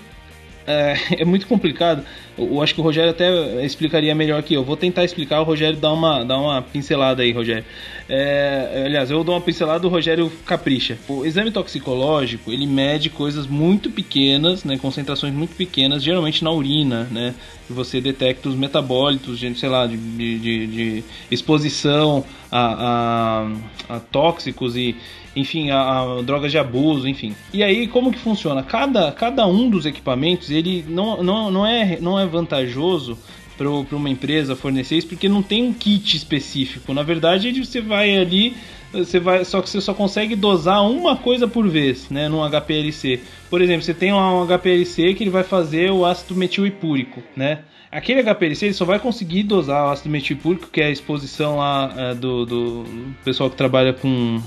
[0.65, 2.03] é, é muito complicado.
[2.37, 4.63] Eu, acho que o Rogério até explicaria melhor que eu.
[4.63, 7.65] Vou tentar explicar, o Rogério dá uma, dá uma pincelada aí, Rogério.
[8.09, 10.97] É, aliás, eu dou uma pincelada, o Rogério capricha.
[11.07, 17.07] O exame toxicológico, ele mede coisas muito pequenas, né, concentrações muito pequenas, geralmente na urina,
[17.11, 17.33] né,
[17.71, 23.47] que você detecta os metabólitos, de, sei lá, de, de, de exposição a,
[23.89, 24.95] a, a tóxicos e
[25.35, 27.33] enfim, a, a, drogas de abuso, enfim.
[27.53, 28.61] E aí, como que funciona?
[28.63, 33.17] Cada, cada um dos equipamentos, ele não, não, não, é, não é vantajoso
[33.57, 36.93] para uma empresa fornecer isso, porque não tem um kit específico.
[36.93, 38.55] Na verdade, você vai ali,
[38.91, 43.21] você vai, só que você só consegue dosar uma coisa por vez, né, num HPLC.
[43.49, 47.59] Por exemplo, você tem um HPLC que ele vai fazer o ácido metilhipúrico, né?
[47.91, 51.93] Aquele HPLC ele só vai conseguir dosar o ácido metilhipúrico, que é a exposição lá
[51.97, 52.85] é, do, do
[53.23, 54.41] pessoal que trabalha com,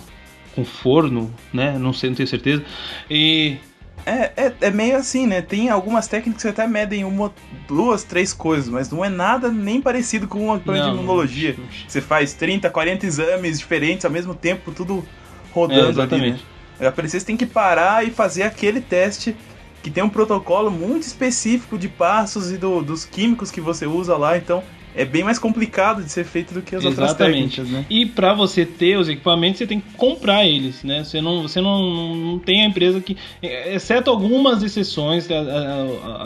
[0.55, 1.79] com forno, né?
[1.79, 2.65] Não sei, não tenho certeza.
[3.11, 3.57] E
[4.07, 5.41] é, é, é, meio assim, né?
[5.41, 7.33] Tem algumas técnicas que até medem uma,
[7.67, 11.57] duas, três coisas, mas não é nada nem parecido com uma plano de imunologia.
[11.89, 15.05] Você faz 30, 40 exames diferentes ao mesmo tempo, tudo
[15.53, 16.27] rodando é, exatamente.
[16.27, 16.43] ali,
[16.81, 16.89] né?
[16.89, 19.35] A você tem que parar e fazer aquele teste
[19.83, 24.17] que tem um protocolo muito específico de passos e do, dos químicos que você usa
[24.17, 24.63] lá, então
[24.95, 27.11] é bem mais complicado de ser feito do que as Exatamente.
[27.11, 27.87] outras técnicas, né?
[27.91, 31.03] E para você ter os equipamentos, você tem que comprar eles, né?
[31.03, 35.29] Você não, você não, não tem a empresa que, exceto algumas exceções,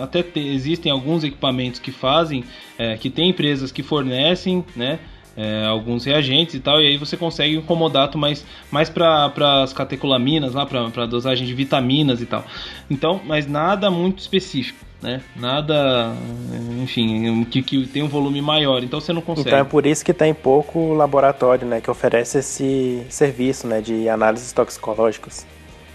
[0.01, 2.45] até existem alguns equipamentos que fazem,
[2.79, 4.99] é, que tem empresas que fornecem, né?
[5.37, 9.73] É, alguns reagentes e tal, e aí você consegue um comodato mais, mais para as
[9.73, 12.45] catecolaminas, lá para dosagem de vitaminas e tal.
[12.91, 15.21] Então, mas nada muito específico né?
[15.37, 16.13] Nada,
[16.83, 19.49] enfim, que, que tem um volume maior, então você não consegue.
[19.49, 24.09] Então é por isso que tem pouco laboratório, né, que oferece esse serviço, né, de
[24.09, 25.47] análises toxicológicas.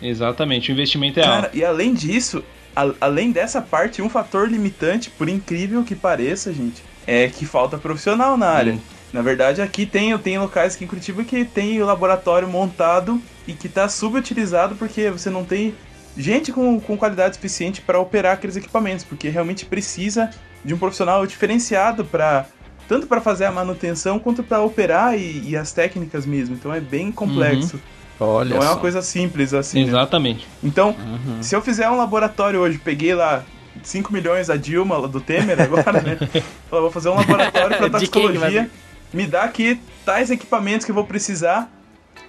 [0.01, 1.57] Exatamente, o investimento é Cara, alto.
[1.57, 2.43] E além disso,
[2.75, 7.77] a, além dessa parte, um fator limitante, por incrível que pareça, gente, é que falta
[7.77, 8.73] profissional na área.
[8.73, 8.79] Hum.
[9.11, 13.53] Na verdade, aqui tem, tem locais aqui em Curitiba que tem o laboratório montado e
[13.53, 15.75] que está subutilizado porque você não tem
[16.17, 20.29] gente com, com qualidade suficiente para operar aqueles equipamentos, porque realmente precisa
[20.63, 22.45] de um profissional diferenciado para
[22.87, 26.55] tanto para fazer a manutenção quanto para operar e, e, as técnicas mesmo.
[26.55, 27.77] Então é bem complexo.
[27.77, 28.27] Uhum.
[28.27, 28.67] Olha Não só.
[28.67, 29.83] é uma coisa simples assim.
[29.83, 29.89] Né?
[29.89, 30.41] Exatamente.
[30.41, 30.45] Né?
[30.63, 31.41] Então, uhum.
[31.41, 33.43] se eu fizer um laboratório hoje, peguei lá
[33.81, 36.17] 5 milhões a Dilma do Temer agora, né?
[36.69, 38.69] vou fazer um laboratório para toxicologia.
[39.13, 41.69] Me dá aqui tais equipamentos que eu vou precisar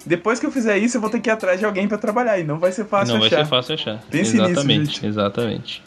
[0.05, 2.39] depois que eu fizer isso, eu vou ter que ir atrás de alguém para trabalhar.
[2.39, 3.37] E não vai ser fácil não achar.
[3.37, 3.99] Não vai ser fácil achar.
[4.09, 5.83] Pense exatamente, nisso, exatamente.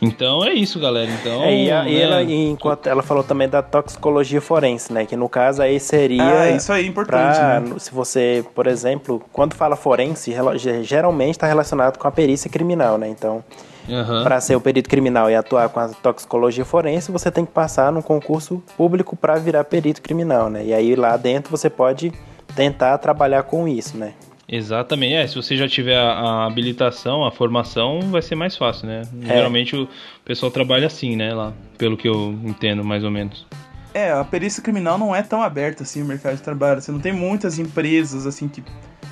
[0.00, 1.10] Então é isso, galera.
[1.10, 5.06] Então, é, e, a, e ela, enquanto ela falou também da toxicologia forense, né?
[5.06, 6.42] Que no caso aí seria.
[6.42, 7.36] Ah, isso aí é importante.
[7.36, 7.78] Pra, né?
[7.78, 10.34] Se você, por exemplo, quando fala forense,
[10.82, 13.08] geralmente está relacionado com a perícia criminal, né?
[13.08, 13.42] Então,
[13.88, 14.22] uhum.
[14.22, 17.90] para ser o perito criminal e atuar com a toxicologia forense, você tem que passar
[17.90, 20.62] num concurso público para virar perito criminal, né?
[20.62, 22.12] E aí lá dentro você pode
[22.54, 24.14] tentar trabalhar com isso, né?
[24.48, 25.14] Exatamente.
[25.14, 29.02] É, se você já tiver a, a habilitação, a formação, vai ser mais fácil, né?
[29.22, 29.26] É.
[29.26, 29.88] Geralmente o
[30.24, 31.34] pessoal trabalha assim, né?
[31.34, 33.46] Lá, pelo que eu entendo, mais ou menos.
[33.92, 36.80] É, a perícia criminal não é tão aberta assim o mercado de trabalho.
[36.80, 38.62] Você não tem muitas empresas assim que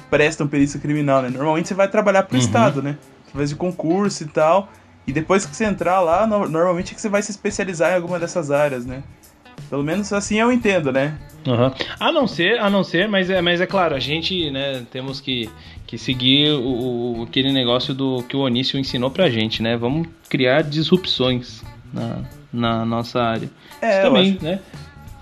[0.09, 1.31] prestam perícia criminal, né?
[1.31, 2.45] Normalmente você vai trabalhar pro uhum.
[2.45, 2.97] Estado, né?
[3.27, 4.69] Através de concurso e tal.
[5.07, 7.97] E depois que você entrar lá, no, normalmente é que você vai se especializar em
[7.97, 9.03] alguma dessas áreas, né?
[9.69, 11.17] Pelo menos assim eu entendo, né?
[11.47, 11.71] Uhum.
[12.01, 15.21] A não ser, a não ser, mas é, mas é claro, a gente, né, temos
[15.21, 15.51] que,
[15.87, 19.77] que seguir o, o aquele negócio do que o Onísio ensinou pra gente, né?
[19.77, 22.23] Vamos criar disrupções na,
[22.53, 23.51] na nossa área.
[23.81, 24.61] É, Isso também, né?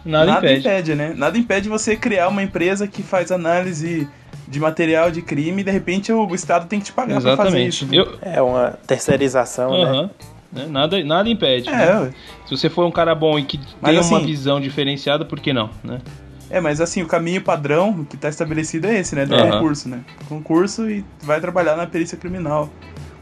[0.05, 0.61] Nada, nada impede.
[0.61, 1.15] impede, né?
[1.17, 4.09] Nada impede você criar uma empresa que faz análise
[4.49, 7.37] de material de crime e de repente o Estado tem que te pagar Exatamente.
[7.37, 7.87] pra fazer isso.
[7.87, 7.97] Né?
[7.97, 8.19] Eu...
[8.21, 10.03] É uma terceirização, uhum.
[10.03, 10.11] né?
[10.53, 10.67] Né?
[10.69, 11.69] Nada, nada impede.
[11.69, 12.15] É, né?
[12.47, 15.53] Se você for um cara bom e que tem assim, uma visão diferenciada, por que
[15.53, 16.01] não, né?
[16.51, 19.25] É, mas assim, o caminho padrão que está estabelecido é esse, né?
[19.25, 19.51] Do uhum.
[19.53, 20.01] concurso, né?
[20.29, 22.69] Concurso e vai trabalhar na perícia criminal.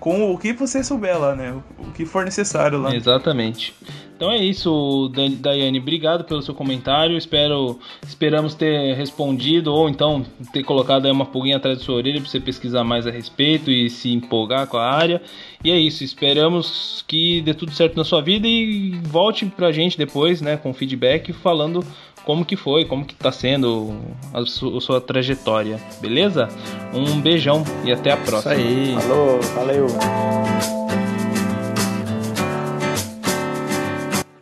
[0.01, 1.55] Com o que você souber lá, né?
[1.79, 2.95] O que for necessário lá.
[2.95, 3.73] Exatamente.
[4.21, 5.79] Então é isso, Daiane.
[5.79, 7.17] Obrigado pelo seu comentário.
[7.17, 12.21] Espero, esperamos ter respondido ou então ter colocado aí uma pulguinha atrás da sua orelha
[12.21, 15.23] para você pesquisar mais a respeito e se empolgar com a área.
[15.65, 16.05] E é isso.
[16.05, 20.75] Esperamos que dê tudo certo na sua vida e volte pra gente depois, né, com
[20.75, 21.83] feedback falando
[22.23, 23.97] como que foi, como que tá sendo
[24.35, 26.47] a, su a sua trajetória, beleza?
[26.93, 28.55] Um beijão e até a próxima.
[28.55, 28.95] Isso aí.
[29.01, 29.87] Falou, valeu.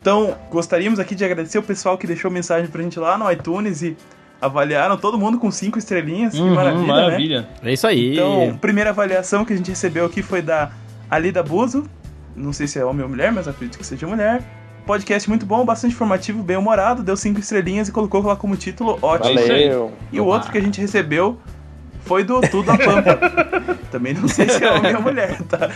[0.08, 3.82] Então, gostaríamos aqui de agradecer o pessoal que deixou mensagem pra gente lá no iTunes
[3.82, 3.94] e
[4.40, 6.32] avaliaram todo mundo com cinco estrelinhas.
[6.32, 7.40] Uhum, que maravilha, maravilha.
[7.42, 7.48] Né?
[7.64, 8.14] É isso aí.
[8.14, 10.70] Então, primeira avaliação que a gente recebeu aqui foi da
[11.10, 11.84] Alida Buzo.
[12.34, 14.42] Não sei se é homem ou mulher, mas acredito que seja mulher.
[14.86, 18.98] Podcast muito bom, bastante informativo, bem humorado, deu cinco estrelinhas e colocou lá como título
[19.02, 19.34] ótimo.
[19.34, 19.92] Valeu.
[20.10, 21.38] E o outro que a gente recebeu
[22.06, 23.18] foi do Tudo a Pampa.
[23.92, 25.68] Também não sei se é homem ou mulher, tá?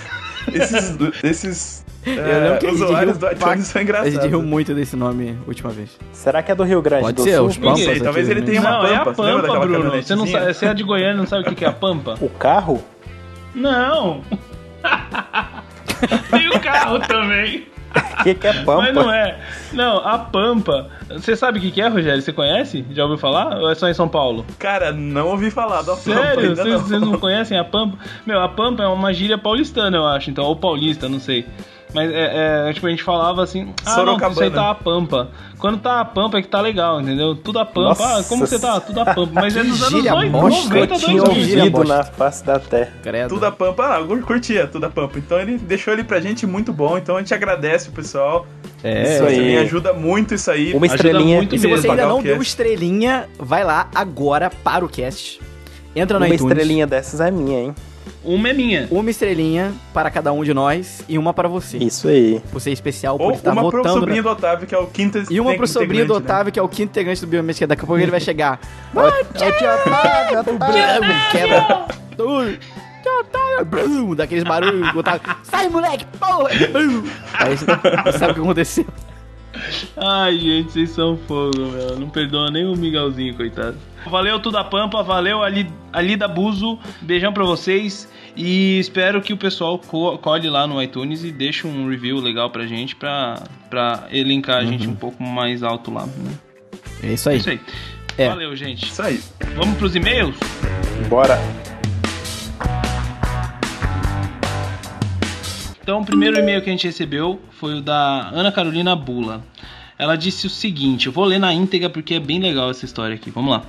[0.52, 4.12] Esses, esses a é, gente usuários do iTunes são A engraçados.
[4.14, 5.96] gente riu muito desse nome última vez.
[6.12, 7.46] Será que é do Rio Grande Pode do ser, Sul?
[7.46, 9.22] os Não Pampas sei, talvez ele tenha uma Não, é a Pampa.
[9.22, 9.90] Pampa, Bruno.
[9.90, 12.16] Você, não sabe, você é de Goiânia não sabe o que que é a Pampa?
[12.20, 12.82] O carro?
[13.54, 14.22] Não!
[16.30, 17.68] Tem o carro também.
[18.20, 18.76] O que, que é Pampa?
[18.76, 19.38] Mas não é.
[19.72, 20.88] Não, a Pampa.
[21.10, 22.22] Você sabe o que que é, Rogério?
[22.22, 22.84] Você conhece?
[22.92, 23.58] Já ouviu falar?
[23.58, 24.44] Ou é só em São Paulo?
[24.58, 26.56] Cara, não ouvi falar da Pampa Sério?
[26.56, 26.80] Vocês não.
[26.80, 27.98] vocês não conhecem a Pampa?
[28.26, 30.30] Meu, a Pampa é uma gíria paulistana, eu acho.
[30.30, 31.46] Então, ou paulista, não sei.
[31.94, 35.28] Mas é, é, tipo, a gente falava assim, ah, não, isso aí tá a Pampa.
[35.58, 37.34] Quando tá a Pampa é que tá legal, entendeu?
[37.36, 37.80] Tudo a Pampa.
[37.88, 38.18] Nossa.
[38.18, 38.80] Ah, como que você tá?
[38.80, 39.30] Tudo a Pampa.
[39.34, 40.68] Mas é dos anos gíria 90, bosta.
[40.74, 41.44] 90, Eu tinha 2000.
[41.44, 42.92] Gíria ouvido na face da terra.
[43.02, 43.28] Credo.
[43.28, 45.18] Tudo a Pampa, ah, eu curtia Tudo a Pampa.
[45.18, 46.96] Então ele deixou ele pra gente muito bom.
[46.96, 48.46] Então a gente agradece o pessoal.
[48.82, 49.36] É, Isso aí.
[49.36, 50.72] Também ajuda muito isso aí.
[50.74, 51.36] Uma Ajuda estrelinha.
[51.36, 55.40] muito E se você ainda não deu estrelinha, vai lá agora para o cast.
[55.94, 56.50] Entra no Uma iTunes.
[56.52, 57.74] estrelinha dessas é minha, hein?
[58.24, 58.86] Uma é minha.
[58.90, 61.78] Uma estrelinha para cada um de nós e uma para você.
[61.78, 62.40] Isso aí.
[62.52, 63.98] Por ser especial, por Ou estar uma pro votando.
[64.00, 66.34] sobrinho na- do Otávio, que é o quinto E uma pro sobrinho do integrante, né?
[66.34, 67.66] Otávio, que é o quinto integrante do Biomédica.
[67.66, 68.60] Daqui a pouco ele vai chegar.
[68.94, 71.86] Otávio, Otávio, quebra
[72.16, 72.58] tudo.
[73.20, 75.20] Otávio, Daqueles barulhos, Otávio.
[75.42, 76.48] Sai, moleque, porra!
[77.34, 78.86] Aí você sabe o que aconteceu.
[79.96, 81.98] Ai, gente, vocês são fogo, meu.
[81.98, 83.76] Não perdoa nem o Miguelzinho, coitado.
[84.06, 86.78] Valeu tudo a Pampa, valeu ali, ali da Buzo.
[87.00, 88.10] Beijão pra vocês.
[88.34, 92.48] E espero que o pessoal co colhe lá no iTunes e deixe um review legal
[92.50, 96.06] pra gente, pra, pra elencar a gente um pouco mais alto lá.
[96.06, 96.32] Né?
[97.02, 97.38] É isso É aí.
[97.38, 97.60] isso aí.
[98.16, 98.28] É.
[98.28, 98.86] Valeu, gente.
[98.86, 99.20] Isso aí.
[99.54, 100.34] Vamos pros e-mails?
[101.08, 101.38] Bora.
[105.82, 109.44] Então, o primeiro e-mail que a gente recebeu foi o da Ana Carolina Bula.
[109.98, 113.16] Ela disse o seguinte, eu vou ler na íntegra porque é bem legal essa história
[113.16, 113.30] aqui.
[113.30, 113.64] Vamos lá.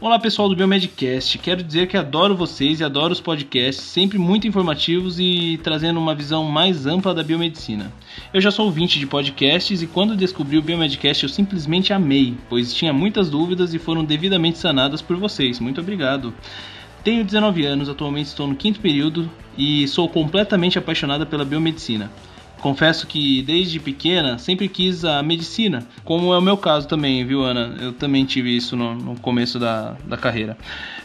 [0.00, 4.46] Olá pessoal do Biomedcast, quero dizer que adoro vocês e adoro os podcasts, sempre muito
[4.46, 7.92] informativos e trazendo uma visão mais ampla da biomedicina.
[8.32, 12.72] Eu já sou ouvinte de podcasts e quando descobri o Biomedcast eu simplesmente amei, pois
[12.72, 15.58] tinha muitas dúvidas e foram devidamente sanadas por vocês.
[15.58, 16.32] Muito obrigado.
[17.04, 22.10] Tenho 19 anos, atualmente estou no quinto período e sou completamente apaixonada pela biomedicina.
[22.60, 27.42] Confesso que desde pequena sempre quis a medicina, como é o meu caso também, viu,
[27.42, 27.76] Ana?
[27.80, 30.56] Eu também tive isso no, no começo da, da carreira.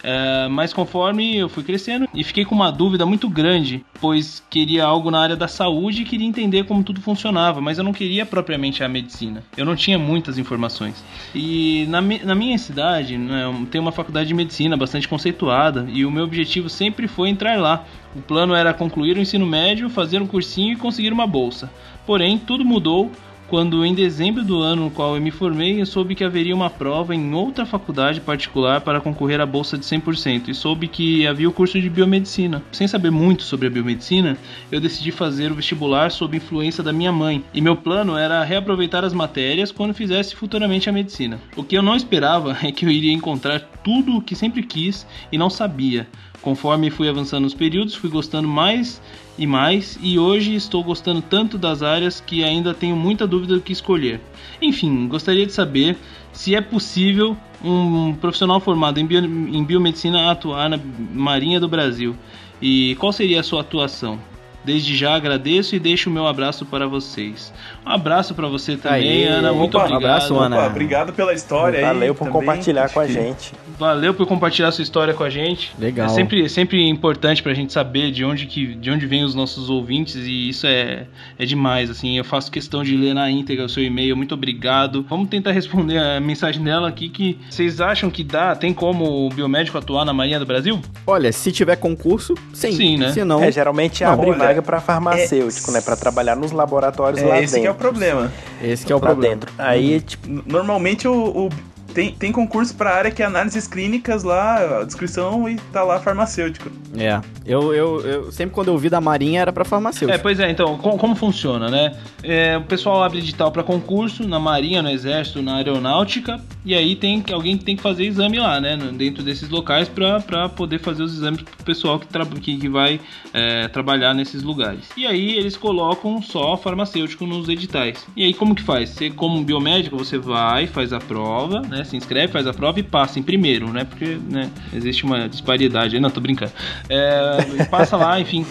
[0.04, 4.84] É, mas conforme eu fui crescendo e fiquei com uma dúvida muito grande, pois queria
[4.84, 8.26] algo na área da saúde e queria entender como tudo funcionava, mas eu não queria
[8.26, 9.44] propriamente a medicina.
[9.56, 11.04] Eu não tinha muitas informações.
[11.34, 16.12] E na, na minha cidade né, tem uma faculdade de medicina bastante conceituada e o
[16.12, 17.86] meu objetivo sempre foi entrar lá.
[18.16, 21.72] O plano era concluir o ensino médio, fazer um cursinho e conseguir uma bolsa.
[22.06, 23.12] Porém, tudo mudou
[23.48, 26.70] quando em dezembro do ano no qual eu me formei, eu soube que haveria uma
[26.70, 31.48] prova em outra faculdade particular para concorrer à bolsa de 100% e soube que havia
[31.48, 32.64] o curso de biomedicina.
[32.72, 34.38] Sem saber muito sobre a biomedicina,
[34.72, 39.04] eu decidi fazer o vestibular sob influência da minha mãe, e meu plano era reaproveitar
[39.04, 41.40] as matérias quando fizesse futuramente a medicina.
[41.56, 45.06] O que eu não esperava é que eu iria encontrar tudo o que sempre quis
[45.32, 46.08] e não sabia.
[46.42, 49.02] Conforme fui avançando nos períodos, fui gostando mais
[49.38, 53.62] e mais, e hoje estou gostando tanto das áreas que ainda tenho muita dúvida do
[53.62, 54.22] que escolher.
[54.62, 55.98] Enfim, gostaria de saber
[56.32, 60.80] se é possível um profissional formado em, bio- em biomedicina atuar na
[61.14, 62.16] Marinha do Brasil
[62.62, 64.20] e qual seria a sua atuação.
[64.64, 67.54] Desde já agradeço e deixo o meu abraço para vocês.
[67.86, 69.28] Um abraço para você também, Aê.
[69.28, 69.52] Ana.
[69.54, 70.12] Muito Opa, obrigado.
[70.12, 70.58] abraço, Ana.
[70.58, 71.86] Opa, obrigado pela história aí.
[71.86, 72.40] Valeu por também.
[72.42, 73.52] compartilhar com a gente.
[73.78, 75.72] Valeu por compartilhar sua história com a gente.
[75.78, 76.06] Legal.
[76.06, 79.70] É sempre, sempre importante pra gente saber de onde que de onde vêm os nossos
[79.70, 81.06] ouvintes e isso é,
[81.38, 82.18] é demais, assim.
[82.18, 84.16] Eu faço questão de ler na íntegra o seu e-mail.
[84.16, 85.06] Muito obrigado.
[85.10, 89.30] Vamos tentar responder a mensagem dela aqui que vocês acham que dá, tem como o
[89.30, 90.80] biomédico atuar na Marinha do Brasil?
[91.06, 92.72] Olha, se tiver concurso, sim.
[92.72, 93.12] Sim, né?
[93.12, 95.82] Se não, É, geralmente Não, abre olha, pra farmacêutico, né?
[95.82, 97.80] Pra trabalhar nos laboratórios lá É, esse que é o dentro.
[97.90, 98.32] problema.
[98.62, 99.36] esse que é o lá problema.
[99.36, 99.54] dentro.
[99.58, 101.50] Aí, tipo, N- Normalmente o, o-
[101.94, 106.00] tem, tem concurso pra área que é análises clínicas lá, a descrição e tá lá
[106.00, 106.70] farmacêutico.
[106.98, 107.22] É.
[107.46, 110.12] Eu, eu, eu sempre quando eu ouvi da Marinha era pra farmacêutico.
[110.12, 111.96] É, pois é, então, com- como, funciona, né?
[112.24, 116.96] É, o pessoal abre edital para concurso na Marinha, no Exército, na Aeronáutica, e aí
[116.96, 118.78] tem alguém que tem que fazer exame lá, né?
[118.94, 123.00] Dentro desses locais para poder fazer os exames pro pessoal que, tra- que, que vai
[123.34, 124.90] é, trabalhar nesses lugares.
[124.96, 128.06] E aí eles colocam só farmacêutico nos editais.
[128.16, 128.90] E aí como que faz?
[128.92, 131.83] Você, como biomédico, você vai, faz a prova, né?
[131.84, 133.84] Se inscreve, faz a prova e passa em primeiro, né?
[133.84, 136.00] Porque né, existe uma disparidade.
[136.00, 136.52] Não, tô brincando.
[136.90, 138.46] É, passa lá, enfim.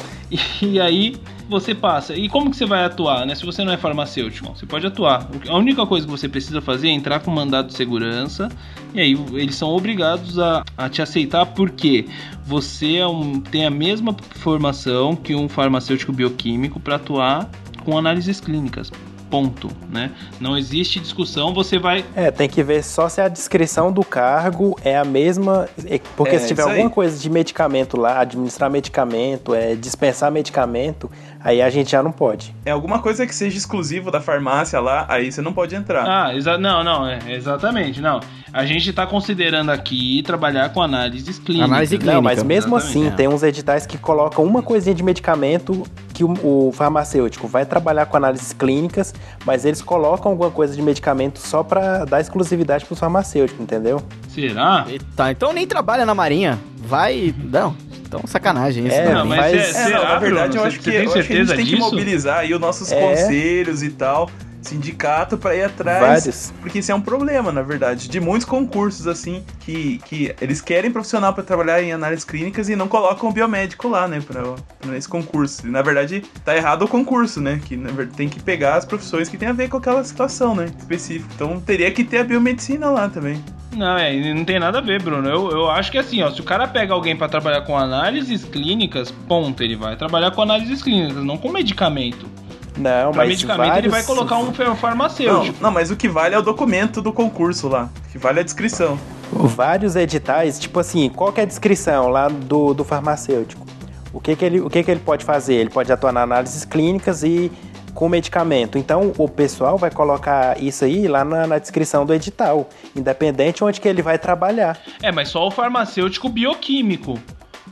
[0.62, 1.16] E aí
[1.48, 2.14] você passa.
[2.14, 3.34] E como que você vai atuar, né?
[3.34, 5.28] Se você não é farmacêutico, você pode atuar.
[5.48, 8.48] A única coisa que você precisa fazer é entrar com mandado de segurança.
[8.94, 12.06] E aí eles são obrigados a, a te aceitar porque
[12.44, 17.50] você é um, tem a mesma formação que um farmacêutico bioquímico para atuar
[17.84, 18.90] com análises clínicas
[19.32, 20.10] ponto, né?
[20.38, 22.04] Não existe discussão, você vai...
[22.14, 26.36] É, tem que ver só se a descrição do cargo é a mesma, é, porque
[26.36, 31.10] É, se tiver alguma coisa de medicamento lá, administrar medicamento, é, dispensar medicamento,
[31.44, 32.54] aí a gente já não pode.
[32.64, 36.04] É alguma coisa que seja exclusivo da farmácia lá, aí você não pode entrar.
[36.06, 38.20] Ah, exa não, não, é, exatamente, não.
[38.52, 41.70] A gente está considerando aqui trabalhar com análises clínicas.
[41.70, 43.16] Análise Não, mas Clínica, mesmo exatamente, assim, é.
[43.16, 46.32] tem uns editais que colocam uma coisinha de medicamento que o,
[46.68, 49.14] o farmacêutico vai trabalhar com análises clínicas,
[49.46, 54.02] mas eles colocam alguma coisa de medicamento só pra dar exclusividade pro farmacêutico, entendeu?
[54.28, 54.86] Será?
[55.16, 56.58] Tá, então nem trabalha na Marinha.
[56.76, 57.34] Vai.
[57.38, 57.74] Não,
[58.14, 58.94] então sacanagem isso.
[58.96, 59.14] É, né?
[59.14, 61.36] não, mas faz- é, É, não, na verdade eu acho que, eu acho que a
[61.44, 63.00] gente tem que mobilizar aí os nossos É.
[63.00, 64.30] conselhos e tal,
[64.62, 66.24] sindicato, pra ir atrás.
[66.24, 66.54] Vários.
[66.60, 70.90] Porque isso é um problema, na verdade, de muitos concursos, assim, que, que eles querem
[70.90, 74.42] profissional pra trabalhar em análises clínicas e não colocam o biomédico lá, né, pra,
[74.80, 75.66] pra esse concurso.
[75.66, 78.84] E, na verdade, tá errado o concurso, né, que na verdade, tem que pegar as
[78.84, 81.30] profissões que tem a ver com aquela situação, né, específica.
[81.34, 83.42] Então teria que ter a biomedicina lá também.
[83.76, 85.28] Não, é, e não tem nada a ver, Bruno.
[85.28, 88.44] Eu, eu acho que assim, ó, se o cara pega alguém pra trabalhar com análises
[88.44, 92.26] clínicas, ponto, ele vai trabalhar com análises clínicas, não com medicamento.
[92.76, 95.56] Não, Pra mas medicamento ele vários- vai colocar um fa- Não, farmacêutico.
[95.60, 98.40] não, mas o que vale é o documento do concurso lá, o que vale é
[98.40, 98.98] a descrição.
[99.30, 103.66] vários editais, tipo assim, qual que é a descrição lá do, do farmacêutico?
[104.12, 105.54] O que que, ele, o que que ele pode fazer?
[105.54, 107.50] Ele pode atuar na análises clínicas e
[107.94, 108.76] com medicamento.
[108.78, 113.80] Então, o pessoal vai colocar isso aí lá na, na descrição do edital, independente onde
[113.80, 114.78] que ele vai trabalhar.
[115.02, 117.18] É, mas só o farmacêutico bioquímico.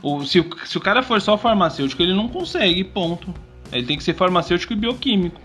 [0.01, 3.31] O, se, o, se o cara for só farmacêutico, ele não consegue, ponto.
[3.71, 5.39] Ele tem que ser farmacêutico e bioquímico.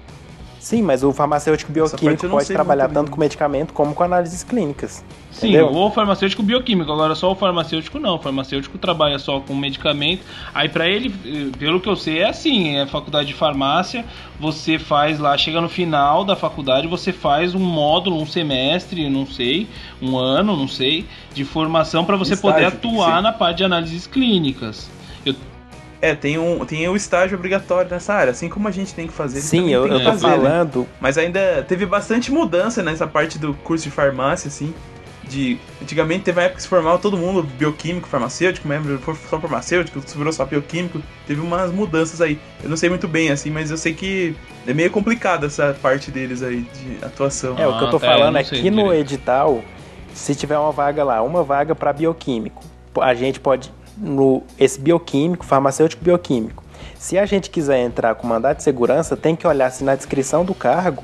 [0.67, 5.05] Sim, mas o farmacêutico bioquímico pode trabalhar tanto com medicamento como com análises clínicas.
[5.31, 5.73] Sim, Entendeu?
[5.73, 6.91] ou farmacêutico bioquímico.
[6.91, 8.17] Agora só o farmacêutico não.
[8.17, 10.23] O farmacêutico trabalha só com medicamento.
[10.53, 11.11] Aí pra ele,
[11.57, 14.05] pelo que eu sei, é assim: é faculdade de farmácia.
[14.41, 19.25] Você faz lá, chega no final da faculdade, você faz um módulo, um semestre, não
[19.25, 19.69] sei,
[20.03, 24.07] um ano, não sei, de formação pra você Estágio, poder atuar na parte de análises
[24.07, 24.91] clínicas.
[26.01, 29.07] Eu, É, tem um, tem o estágio obrigatório nessa área, assim como a gente tem
[29.07, 29.41] que fazer.
[29.41, 30.37] Sim, eu, eu que tô fazer, né?
[30.37, 30.87] falando.
[31.01, 34.75] Mas ainda teve bastante mudança nessa parte do curso de farmácia, assim.
[35.25, 38.97] De, antigamente teve uma época que se formava todo mundo bioquímico, farmacêutico, lembra?
[38.99, 41.03] Foi só farmacêutico, virou só bioquímico.
[41.27, 42.39] Teve umas mudanças aí.
[42.63, 46.13] Eu não sei muito bem, assim, mas eu sei que é meio complicado essa parte
[46.13, 47.59] deles aí de atuação.
[47.59, 49.65] É, o que eu tô Ah, tá, eu falando não é que no edital,
[50.15, 52.63] se tiver uma vaga lá, uma vaga para bioquímico,
[53.01, 56.63] a gente pode no esse bioquímico, farmacêutico bioquímico.
[56.99, 60.45] Se a gente quiser entrar com mandado de segurança, tem que olhar se na descrição
[60.45, 61.03] do cargo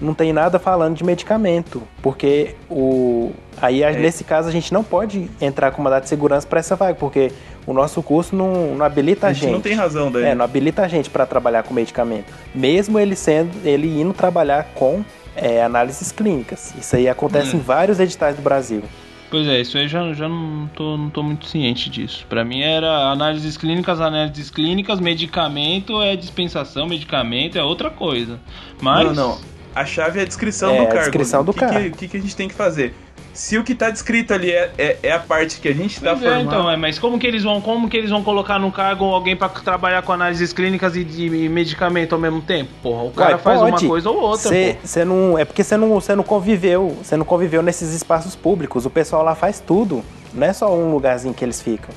[0.00, 3.96] não tem nada falando de medicamento, porque o aí a- É.
[3.96, 7.30] nesse caso a gente não pode entrar com mandado de segurança para essa vaga, porque
[7.64, 9.42] o nosso curso não, não habilita a a gente.
[9.44, 10.24] gente não tem razão daí.
[10.24, 12.32] É, não habilita a gente para trabalhar com medicamento.
[12.52, 15.04] Mesmo ele sendo, ele indo trabalhar com
[15.36, 16.74] é, análises clínicas.
[16.78, 17.58] Isso aí acontece Hum.
[17.60, 18.82] em vários editais do Brasil.
[19.32, 22.26] Pois é, isso aí já, já não, tô, não tô muito ciente disso.
[22.28, 28.38] Pra mim era análises clínicas, análises clínicas, medicamento é dispensação, medicamento é outra coisa.
[28.78, 29.06] Mas.
[29.06, 29.38] Não, não.
[29.74, 31.00] A chave é a descrição É, do a cargo.
[31.00, 31.80] descrição O do que cargo.
[31.80, 32.94] Que, o que, que a gente tem que fazer?
[33.32, 36.10] Se o que tá descrito ali é, é, é a parte que a gente tá
[36.14, 38.70] Pois é, então, é, mas como que eles vão, como que eles vão colocar no
[38.70, 42.70] cargo alguém pra trabalhar com análises clínicas e de medicamento ao mesmo tempo?
[42.82, 43.84] Porra, o cara Ué, faz pode.
[43.84, 44.86] uma coisa ou outra, Cê- pô.
[44.86, 48.84] cê não, é porque você não, você não conviveu, você não conviveu nesses espaços públicos.
[48.84, 50.04] O pessoal lá faz tudo.
[50.34, 51.90] Não é só um lugarzinho que eles ficam.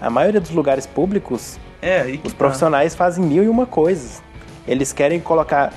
[0.00, 2.38] A maioria dos lugares públicos, É, os tá.
[2.38, 4.22] profissionais fazem mil e uma coisas.
[4.66, 5.72] Eles querem colocar.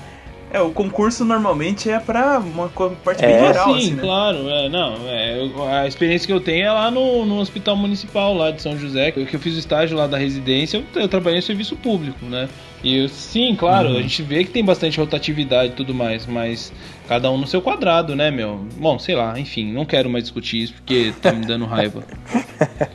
[0.54, 2.68] É, o concurso normalmente é pra uma
[3.04, 3.28] parte É.
[3.28, 4.02] bem Ah, geral, sim, assim, né?
[4.02, 7.78] claro, é, não, é, eu- a experiência que eu tenho é lá no, no hospital
[7.78, 11.08] municipal lá de São José, que eu fiz o estágio lá da residência, eu, eu
[11.08, 12.50] trabalhei em serviço público, né?
[12.84, 13.98] E eu- sim, claro, Uhum.
[13.98, 16.74] a gente vê que tem bastante rotatividade e tudo mais, mas
[17.08, 18.66] cada um no seu quadrado, né, meu?
[18.78, 22.04] Bom, sei lá, enfim, não quero mais discutir isso porque tá me dando raiva.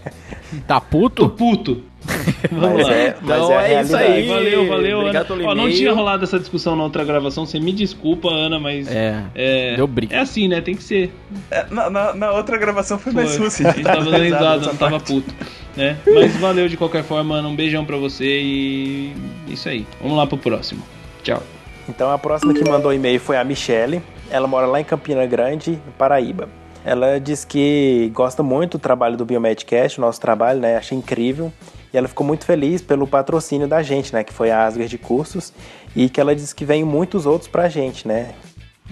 [0.67, 1.83] Tá Tô puto?
[2.51, 2.93] Vamos Mas lá.
[2.95, 4.27] é, mas Então é é isso aí.
[4.29, 5.45] Valeu, valeu, Obrigado Ana.
[5.49, 8.89] Ó, não tinha rolado essa discussão na outra gravação, você me desculpa, Ana, mas.
[8.89, 10.15] É, É, deu briga.
[10.17, 10.61] é assim, né?
[10.61, 11.13] Tem que ser.
[11.51, 13.47] É, na, na- na outra gravação foi, mais Foi.
[13.51, 13.69] sucio.
[13.69, 15.35] A gente tava dando risada, não tava puto.
[15.77, 15.97] Né?
[16.07, 17.49] Mas valeu de qualquer forma, Ana.
[17.49, 19.13] Um beijão pra você e.
[19.49, 19.87] Isso aí.
[20.01, 20.83] Vamos lá pro próximo.
[21.23, 21.43] Tchau.
[21.89, 24.01] Então a próxima que mandou e-mail foi a Michele.
[24.31, 26.49] Ela mora lá em Campina Grande, Paraíba.
[26.85, 30.77] Ela diz que gosta muito do trabalho do Biomedcast, o nosso trabalho, né?
[30.77, 31.53] Acha incrível.
[31.97, 34.23] E ela ficou muito feliz pelo patrocínio da gente, né?
[34.23, 35.51] Que foi a Asgard de Cursos.
[35.95, 38.35] E que ela disse que vem muitos outros pra gente, né?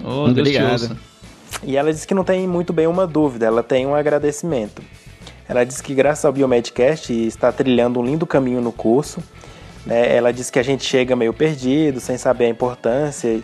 [0.03, 0.71] Obrigado.
[0.71, 0.97] ouça.
[1.63, 4.81] E ela disse que não tem muito bem uma dúvida, ela tem um agradecimento.
[5.47, 9.21] Ela disse que graças ao Biomedcast está trilhando um lindo caminho no curso.
[9.85, 10.15] né?
[10.15, 13.39] Ela disse que a gente chega meio perdido, sem saber a importância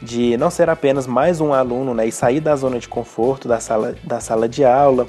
[0.00, 2.06] de não ser apenas mais um aluno né?
[2.06, 5.06] e sair da zona de conforto da sala, da sala de aula.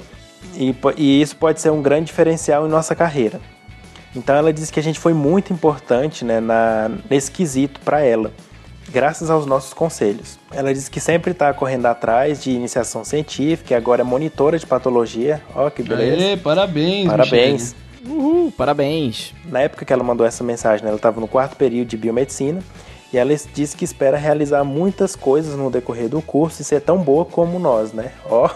[0.54, 3.40] E, e isso pode ser um grande diferencial em nossa carreira.
[4.14, 8.30] Então ela disse que a gente foi muito importante né, na, nesse quesito para ela,
[8.90, 10.38] graças aos nossos conselhos.
[10.52, 14.66] Ela disse que sempre está correndo atrás de iniciação científica e agora é monitora de
[14.66, 15.42] patologia.
[15.54, 16.24] Ó, que beleza.
[16.24, 17.74] Aê, parabéns, Parabéns.
[18.06, 19.34] Uhul, parabéns.
[19.46, 22.60] Na época que ela mandou essa mensagem, né, ela estava no quarto período de biomedicina
[23.12, 26.98] e ela disse que espera realizar muitas coisas no decorrer do curso e ser tão
[26.98, 28.12] boa como nós, né?
[28.28, 28.48] Ó,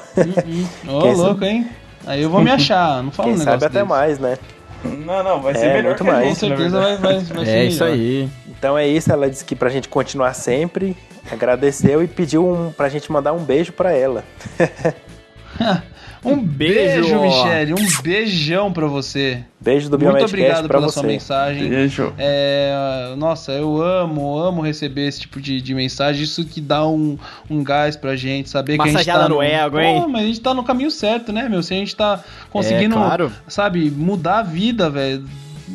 [0.86, 1.66] Ô, Quem louco, hein?
[2.06, 3.88] Aí eu vou me achar, não fala quem um sabe negócio até desse.
[3.88, 4.38] mais, né?
[4.85, 6.29] Não, não, vai ser É, melhor muito mais.
[6.29, 7.97] Com certeza vai, vai, vai ser É isso melhor.
[7.99, 8.29] aí.
[8.49, 10.97] Então é isso, ela disse que pra gente continuar sempre,
[11.31, 14.24] agradeceu e pediu um, pra gente mandar um beijo pra ela.
[16.25, 17.21] Um beijo, Beijo.
[17.21, 17.75] Michele.
[17.75, 19.43] Um beijão pra você.
[19.61, 20.95] Beijo do Muito obrigado pra pela você.
[21.01, 21.69] sua mensagem.
[21.69, 22.12] Beijo.
[22.16, 26.23] É, nossa, eu amo, amo receber esse tipo de, de mensagem.
[26.23, 27.19] Isso que dá um,
[27.51, 30.03] um gás pra gente, saber que a gente Massageada tá no ego, hein?
[30.03, 31.62] Pô, mas a gente tá no caminho certo, né, meu?
[31.62, 33.33] Se a gente tá conseguindo, É, claro.
[33.49, 35.25] sabe, mudar a vida, velho.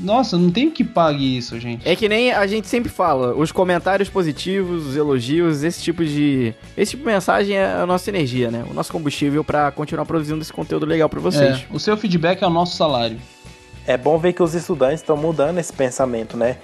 [0.02, 1.88] Nossa, não tem que pague isso, gente.
[1.88, 6.54] É que nem a gente sempre fala, os comentários positivos, os elogios, esse tipo de.
[6.76, 8.66] Esse tipo de mensagem é a nossa energia, né?
[8.70, 11.58] O nosso combustível pra continuar produzindo esse conteúdo legal pra vocês.
[11.58, 13.18] É, o seu feedback é o nosso salário.
[13.86, 16.58] É bom ver que os estudantes estão mudando esse pensamento, né?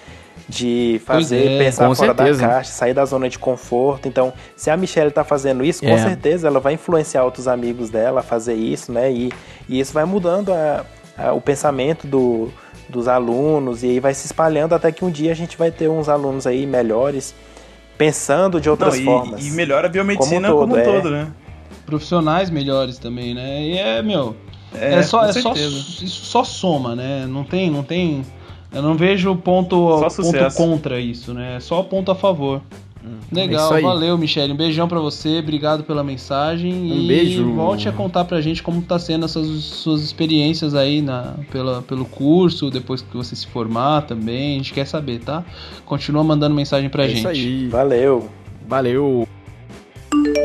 [0.48, 2.42] De fazer, é, pensar com fora certeza.
[2.42, 4.08] da caixa, sair da zona de conforto.
[4.08, 5.98] Então, se a Michelle tá fazendo isso, com É.
[5.98, 9.12] certeza ela vai influenciar outros amigos dela a fazer isso, né?
[9.12, 9.32] E,
[9.68, 10.86] e isso vai mudando a-
[11.18, 12.52] a- o pensamento do-
[12.90, 15.88] dos alunos e aí vai se espalhando até que um dia a gente vai ter
[15.90, 17.36] uns alunos aí melhores,
[17.98, 19.46] pensando de outras Não, e- formas.
[19.46, 21.12] E, melhora a biomedicina Como um como um todo, todo, é.
[21.12, 21.28] né?
[21.86, 23.62] Profissionais melhores também, né?
[23.62, 24.36] E é, meu.
[24.74, 25.76] É, É, só, com é só, certeza.
[26.04, 27.26] isso só soma, né?
[27.28, 28.24] Não tem, não tem.
[28.72, 31.56] Eu não vejo ponto, ponto contra isso, né?
[31.56, 32.62] É só ponto a favor.
[33.32, 33.84] É Legal, aí.
[33.84, 34.54] valeu, Michele.
[34.54, 36.74] Um beijão pra você, obrigado pela mensagem.
[36.74, 37.52] Um e beijo.
[37.54, 42.06] volte a contar pra gente como tá sendo essas suas experiências aí na, pela, pelo
[42.06, 44.56] curso, depois que você se formar também.
[44.56, 45.44] A gente quer saber, tá?
[45.86, 47.20] Continua mandando mensagem pra É gente.
[47.20, 47.68] isso aí.
[47.68, 48.30] Valeu.
[48.68, 49.28] Valeu.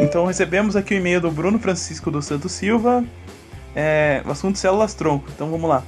[0.00, 3.04] Então recebemos aqui o e-mail do Bruno Francisco dos Santos Silva.
[3.76, 5.26] É, o assunto células tronco.
[5.34, 5.82] Então vamos lá.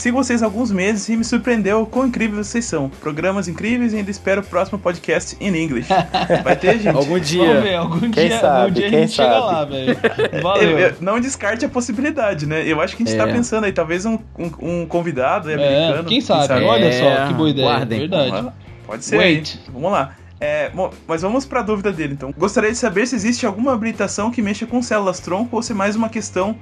[0.00, 2.88] Sigo vocês há alguns meses e me surpreendeu o quão incríveis vocês são.
[2.88, 5.90] Programas incríveis e ainda espero o próximo podcast in English.
[6.42, 6.88] Vai ter, gente?
[6.88, 7.60] Algum Vamos dia.
[7.60, 9.44] ver, algum Quem dia, algum sabe, dia a quem gente chega sabe.
[9.46, 9.98] lá, velho.
[10.32, 10.78] Eu- Valeu.
[10.78, 12.66] eu- não descarte a possibilidade, né?
[12.66, 13.18] Eu acho que a gente É.
[13.26, 14.50] tá pensando aí, talvez um, um,
[14.82, 16.08] um convidado É, americano.
[16.08, 16.50] quem sabe?
[16.64, 17.66] É, Olha só, que boa ideia.
[17.68, 17.98] guardem.
[18.00, 18.30] Verdade.
[18.30, 18.52] Vamos.
[18.86, 19.18] Pode ser.
[19.18, 19.58] Wait.
[19.70, 20.14] Vamos lá.
[20.40, 22.32] É, bom, mas vamos para a dúvida dele, então.
[22.38, 25.74] Gostaria de saber se existe alguma habilitação que mexa com células tronco ou se é
[25.74, 26.56] mais uma questão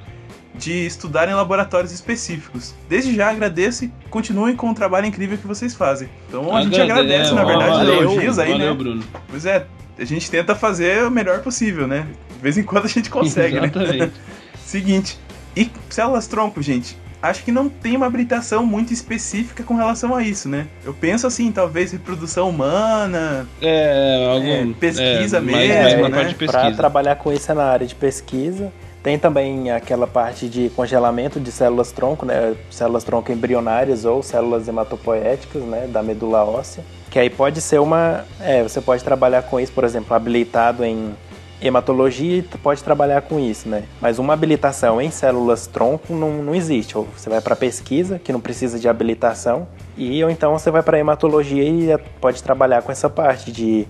[0.58, 2.74] de estudar em laboratórios específicos.
[2.88, 6.08] Desde já agradeço e continuem com o trabalho incrível que vocês fazem.
[6.28, 8.74] Então a gente Agrade- agradece, é, na verdade, os valeu, elogios aí, valeu, né?
[8.74, 9.04] Bruno.
[9.28, 9.66] Pois é,
[9.98, 12.06] a gente tenta fazer o melhor possível, né?
[12.36, 13.70] De vez em quando a gente consegue, né?
[13.74, 14.12] Exatamente.
[14.64, 15.18] Seguinte,
[15.56, 20.22] e células tronco, gente, acho que não tem uma habilitação muito específica com relação a
[20.22, 20.66] isso, né?
[20.84, 26.16] Eu penso assim, talvez reprodução humana, É, algum, É, pesquisa mais- mesmo, mais uma né?
[26.16, 28.72] parte de Para trabalhar com isso é na área de pesquisa.
[29.02, 32.54] Tem também aquela parte de congelamento de células tronco, né?
[32.70, 35.86] Células tronco embrionárias ou células hematopoéticas, né?
[35.86, 36.84] Da medula óssea.
[37.10, 38.24] Que aí pode ser uma.
[38.40, 41.14] É, você pode trabalhar com isso, por exemplo, habilitado em
[41.60, 43.84] hematologia e pode trabalhar com isso, né?
[44.00, 46.96] Mas uma habilitação em células tronco não, não existe.
[46.96, 50.82] Ou você vai para pesquisa, que não precisa de habilitação, e ou então você vai
[50.82, 53.86] para hematologia e é- pode trabalhar com essa parte de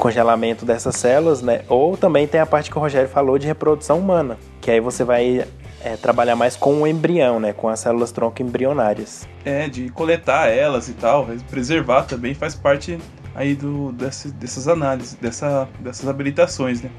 [0.00, 1.60] congelamento dessas células, né?
[1.68, 5.04] Ou também tem a parte que o Rogério falou de reprodução humana, que aí você
[5.04, 5.44] vai
[5.84, 7.52] é, trabalhar mais com o embrião, né?
[7.52, 9.28] Com as células tronco embrionárias.
[9.44, 12.98] é, de coletar elas e tal, preservar também faz parte
[13.34, 16.90] aí do, desse- dessas análises, dessa, dessas habilitações, né?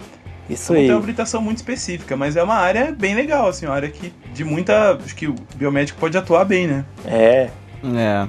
[0.49, 0.85] Isso Não aí.
[0.87, 4.11] tem uma habilitação muito específica, mas é uma área bem legal, assim, uma área que
[4.33, 4.93] de muita.
[4.95, 6.83] Acho que o biomédico pode atuar bem, né?
[7.05, 7.49] É.
[7.83, 8.27] É,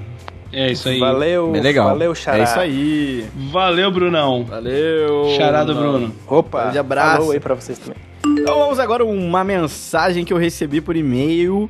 [0.53, 0.99] É isso aí.
[0.99, 1.51] Valeu.
[1.51, 1.89] bem legal.
[1.89, 2.39] Valeu, Xará.
[2.39, 3.27] É isso aí.
[3.51, 4.45] Valeu, Brunão.
[4.45, 5.35] Valeu.
[5.37, 6.15] Charado Bruno.
[6.29, 6.63] Opa.
[6.65, 7.17] Grande abraço.
[7.17, 7.97] Falou aí pra vocês também.
[8.27, 11.69] Então vamos agora uma mensagem que eu recebi por e-mail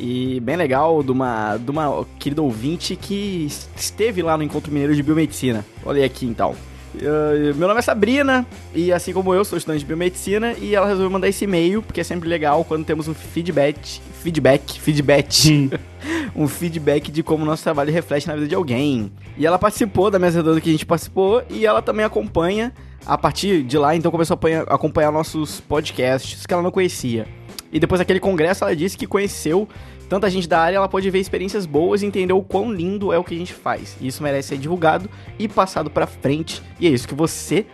[0.00, 4.94] e bem legal de uma, de uma querida ouvinte que esteve lá no Encontro Mineiro
[4.94, 5.64] de Biomedicina.
[5.84, 6.54] Olha aí aqui então.
[6.94, 11.10] Meu nome é Sabrina e assim como eu sou estudante de biomedicina e ela resolveu
[11.10, 15.70] mandar esse e-mail porque é sempre legal quando temos um feedback, feedback, feedback
[16.36, 19.10] um feedback de como o nosso trabalho reflete na vida de alguém.
[19.38, 22.72] E ela participou da mesa redonda que a gente participou e ela também acompanha
[23.06, 24.38] a partir de lá, então começou
[24.68, 27.26] a acompanhar nossos podcasts que ela não conhecia.
[27.72, 29.66] E depois daquele congresso, ela disse que conheceu
[30.12, 33.18] tanta gente da área, ela pode ver experiências boas e entender o quão lindo é
[33.18, 33.96] o que a gente faz.
[33.98, 35.08] E isso merece ser divulgado
[35.38, 36.62] e passado pra frente.
[36.78, 37.64] E é isso que você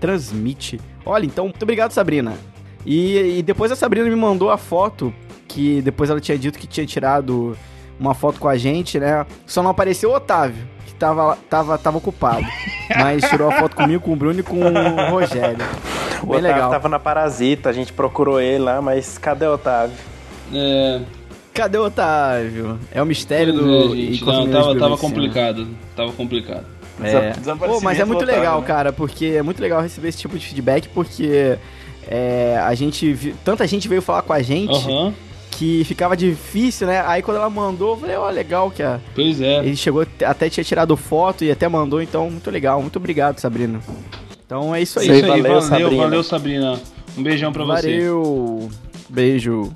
[0.00, 0.80] transmite.
[1.04, 2.32] Olha, então, muito obrigado, Sabrina.
[2.86, 5.12] E, e depois a Sabrina me mandou a foto
[5.46, 7.54] que depois ela tinha dito que tinha tirado
[8.00, 9.26] uma foto com a gente, né?
[9.46, 12.46] Só não apareceu o Otávio, que tava, tava, tava ocupado.
[12.96, 15.62] Mas tirou a foto comigo, com o Bruno e com o Rogério.
[16.22, 16.70] O Bem Otávio legal.
[16.70, 19.96] tava na Parasita, a gente procurou ele lá, mas cadê o Otávio?
[20.54, 21.00] É,
[21.54, 22.78] Cadê o Otávio?
[22.90, 23.94] É o mistério pois do.
[23.94, 25.68] é, gente, não, tava, tava complicado.
[25.94, 26.64] Tava complicado.
[27.02, 27.32] É.
[27.66, 28.66] Pô, mas é muito legal, né?
[28.66, 31.58] cara, porque é muito legal receber esse tipo de feedback, porque
[32.08, 33.34] é, a gente.
[33.44, 34.86] Tanta gente veio falar com a gente
[35.52, 37.02] que ficava difícil, né?
[37.06, 39.00] Aí quando ela mandou, eu falei, ó, legal que a.
[39.14, 39.58] pois é.
[39.58, 42.80] Ele chegou, até tinha tirado foto e até mandou, então, muito legal.
[42.80, 43.80] Muito obrigado, Sabrina.
[44.44, 45.10] Então é isso aí.
[45.10, 46.02] É isso aí, Valeu, valeu, Sabrina.
[46.02, 46.80] valeu, Sabrina.
[47.16, 47.98] Um beijão pra você.
[47.98, 48.70] Valeu.
[49.08, 49.72] Beijo.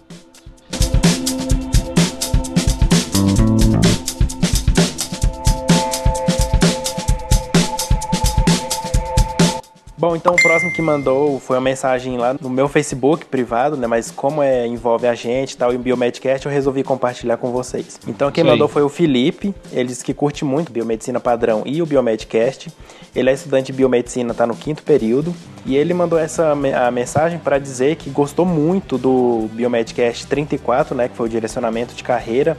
[9.99, 13.87] Bom, então o próximo que mandou foi uma mensagem lá no meu Facebook privado, né?
[13.87, 17.51] Mas como é, envolve a gente e tal, e o Biomedcast, eu resolvi compartilhar com
[17.51, 17.99] vocês.
[18.07, 18.51] Então quem aí.
[18.51, 22.71] mandou foi o Felipe, ele disse que curte muito Biomedicina Padrão e o Biomedcast.
[23.15, 25.35] Ele é estudante de biomedicina, tá no quinto período.
[25.65, 31.09] E ele mandou essa a mensagem para dizer que gostou muito do Biomedcast 34, né?
[31.09, 32.59] Que foi o direcionamento de carreira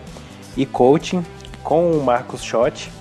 [0.58, 1.24] e coaching
[1.64, 2.92] com o Marcos Schott.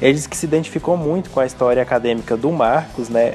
[0.00, 3.34] Ele disse que se identificou muito com a história acadêmica do Marcos, né?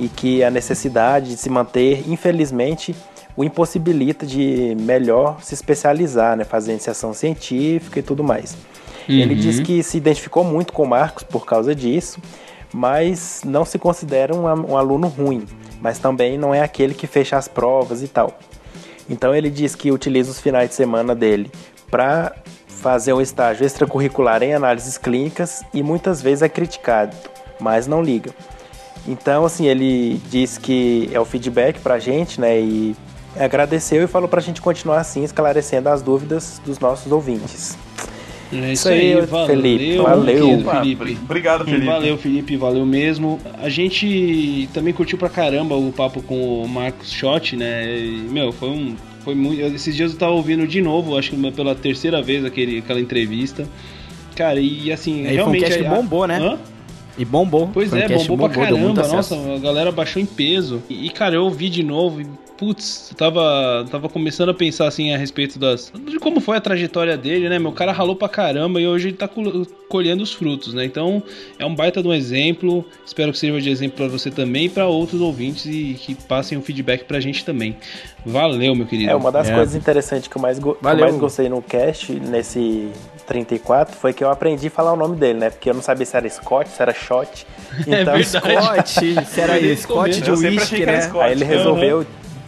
[0.00, 2.96] E que a necessidade de se manter, infelizmente,
[3.36, 6.44] o impossibilita de melhor se especializar, né?
[6.44, 8.56] Fazer iniciação científica e tudo mais.
[9.08, 9.40] Ele Uhum.
[9.40, 12.18] diz que se identificou muito com o Marcos por causa disso,
[12.72, 15.44] mas não se considera um, um aluno ruim,
[15.80, 18.38] mas também não é aquele que fecha as provas e tal.
[19.08, 21.50] Então ele diz que utiliza os finais de semana dele
[21.90, 22.32] para
[22.68, 27.14] fazer um estágio extracurricular em análises clínicas e muitas vezes é criticado,
[27.58, 28.30] mas não liga.
[29.06, 32.60] Então, assim, ele diz que é o feedback pra gente, né?
[32.60, 32.94] E
[33.36, 37.78] agradeceu e falou pra gente continuar assim, esclarecendo as dúvidas dos nossos ouvintes.
[38.52, 40.58] É Isso isso aí, aí, valeu, Felipe, valeu.
[40.58, 41.18] Opa, Felipe.
[41.22, 41.86] Obrigado, Felipe.
[41.86, 43.38] Valeu, Felipe, valeu mesmo.
[43.62, 47.96] A gente também curtiu pra caramba o papo com o Marcos Schott, né?
[47.96, 48.96] E, meu, foi um.
[49.24, 49.60] Foi muito.
[49.62, 53.68] Esses dias eu tava ouvindo de novo, acho que pela terceira vez aquele, aquela entrevista.
[54.34, 55.64] Cara, e assim, Aí foi um realmente.
[55.64, 56.38] cast que bombou, né?
[56.38, 56.58] Hã?
[57.18, 57.68] E bombou.
[57.72, 59.16] Pois um é, cast bombou pra muito caramba.
[59.16, 60.82] Nossa, a galera baixou em peso.
[60.88, 64.86] E, e, cara, eu ouvi de novo e, putz, eu tava, tava começando a pensar,
[64.86, 65.92] assim, a respeito das...
[66.08, 67.58] De como foi a trajetória dele, né?
[67.58, 70.84] Meu cara ralou pra caramba e hoje ele tá col- colhendo os frutos, né?
[70.84, 71.22] Então,
[71.58, 72.84] é um baita de um exemplo.
[73.04, 76.56] Espero que sirva de exemplo pra você também e pra outros ouvintes e que passem
[76.56, 77.76] o feedback pra gente também.
[78.24, 79.10] Valeu, meu querido.
[79.10, 79.54] É, uma das É.
[79.54, 81.04] coisas interessantes que eu, mais go- que eu Valeu.
[81.06, 82.88] mais gostei no cast, nesse
[83.30, 85.50] 34, foi que eu aprendi a falar o nome dele, né?
[85.50, 87.46] Porque eu não sabia se era Scott, se era Shot.
[87.86, 88.26] Então, verdade.
[88.26, 91.00] Scott, se era Scott de Eu sempre achei whisky, que era né?
[91.02, 91.24] Scott.
[91.24, 92.04] aí ele resolveu,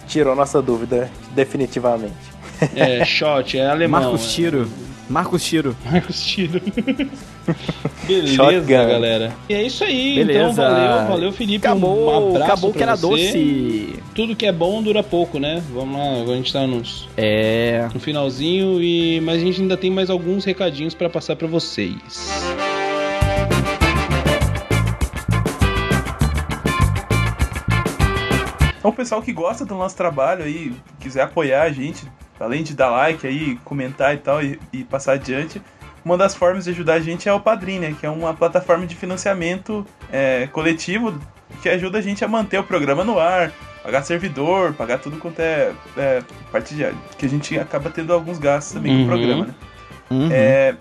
[0.08, 2.31] tirou nossa dúvida definitivamente.
[2.74, 4.00] É, shot, é alemão.
[4.02, 4.34] Marcos é.
[4.34, 4.68] Tiro.
[5.08, 5.76] Marcos Tiro.
[5.84, 6.60] Marcos Tiro.
[8.06, 8.66] Beleza, Shotgun.
[8.66, 9.32] galera.
[9.48, 10.14] E é isso aí.
[10.16, 10.40] Beleza.
[10.40, 11.66] Então, valeu, valeu, Felipe.
[11.66, 13.08] um Acabou, abraço acabou pra que era você.
[13.08, 13.94] doce.
[14.14, 15.62] Tudo que é bom dura pouco, né?
[15.74, 17.88] Vamos lá, agora a gente tá nos, É.
[17.92, 22.00] no finalzinho, e mas a gente ainda tem mais alguns recadinhos pra passar pra vocês.
[28.78, 32.04] Então, o pessoal que gosta do nosso trabalho aí, quiser apoiar a gente,
[32.44, 35.60] além de dar like aí, comentar e tal, e, e passar adiante,
[36.04, 37.94] uma das formas de ajudar a gente é o Padrim, né?
[37.98, 41.18] Que é uma plataforma de financiamento é, coletivo
[41.62, 45.38] que ajuda a gente a manter o programa no ar, pagar servidor, pagar tudo quanto
[45.40, 46.86] é, é parte de
[47.16, 49.04] que a gente acaba tendo alguns gastos também com Uhum.
[49.04, 49.54] o programa, né?
[50.10, 50.28] Uhum.
[50.32, 50.74] É,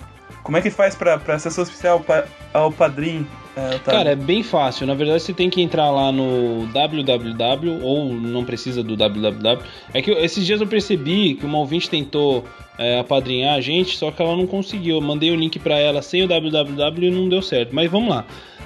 [0.44, 2.06] como é que faz pra se associar ao,
[2.54, 3.28] ao Padrim?
[3.56, 3.82] É, Otávio?
[3.84, 4.88] Cara, é bem fácil.
[4.88, 9.60] Na verdade, você tem que entrar lá no www, ou não precisa do www.
[9.94, 12.46] É que esses dias eu percebi que uma ouvinte tentou
[12.78, 14.96] é, apadrinhar a gente, só que ela não conseguiu.
[14.96, 17.76] Eu mandei o link pra ela sem o www e não deu certo.
[17.76, 18.26] Mas vamos lá.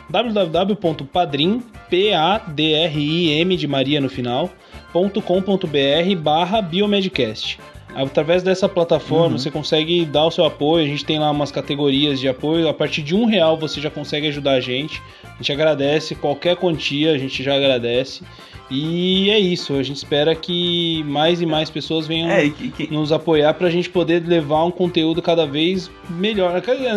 [0.09, 4.51] www.padrim, P-A-D-R-I-M de Maria no final,
[4.93, 7.59] .com.br barra biomedcast.
[7.95, 10.83] Através dessa plataforma você consegue dar o seu apoio.
[10.85, 12.67] A gente tem lá umas categorias de apoio.
[12.67, 15.01] A partir de um real você já consegue ajudar a gente.
[15.23, 18.23] A gente agradece qualquer quantia, a gente já agradece.
[18.69, 22.91] E é isso, a gente espera que mais e mais pessoas venham É, que- que-
[22.93, 26.51] nos apoiar pra gente poder levar um conteúdo cada vez melhor.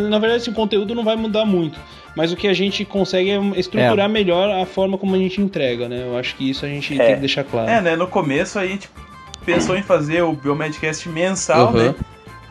[0.09, 1.79] Na verdade, esse conteúdo não vai mudar muito,
[2.17, 5.91] mas o que a gente consegue é estruturar melhor a forma como a gente entrega,
[5.91, 6.05] né?
[6.07, 7.05] Eu acho que isso a gente É.
[7.05, 7.69] tem que deixar claro.
[7.69, 7.95] É, né?
[7.97, 8.89] No começo a gente
[9.53, 11.73] pensou em fazer o Biomedcast mensal, Uhum.
[11.73, 11.95] né?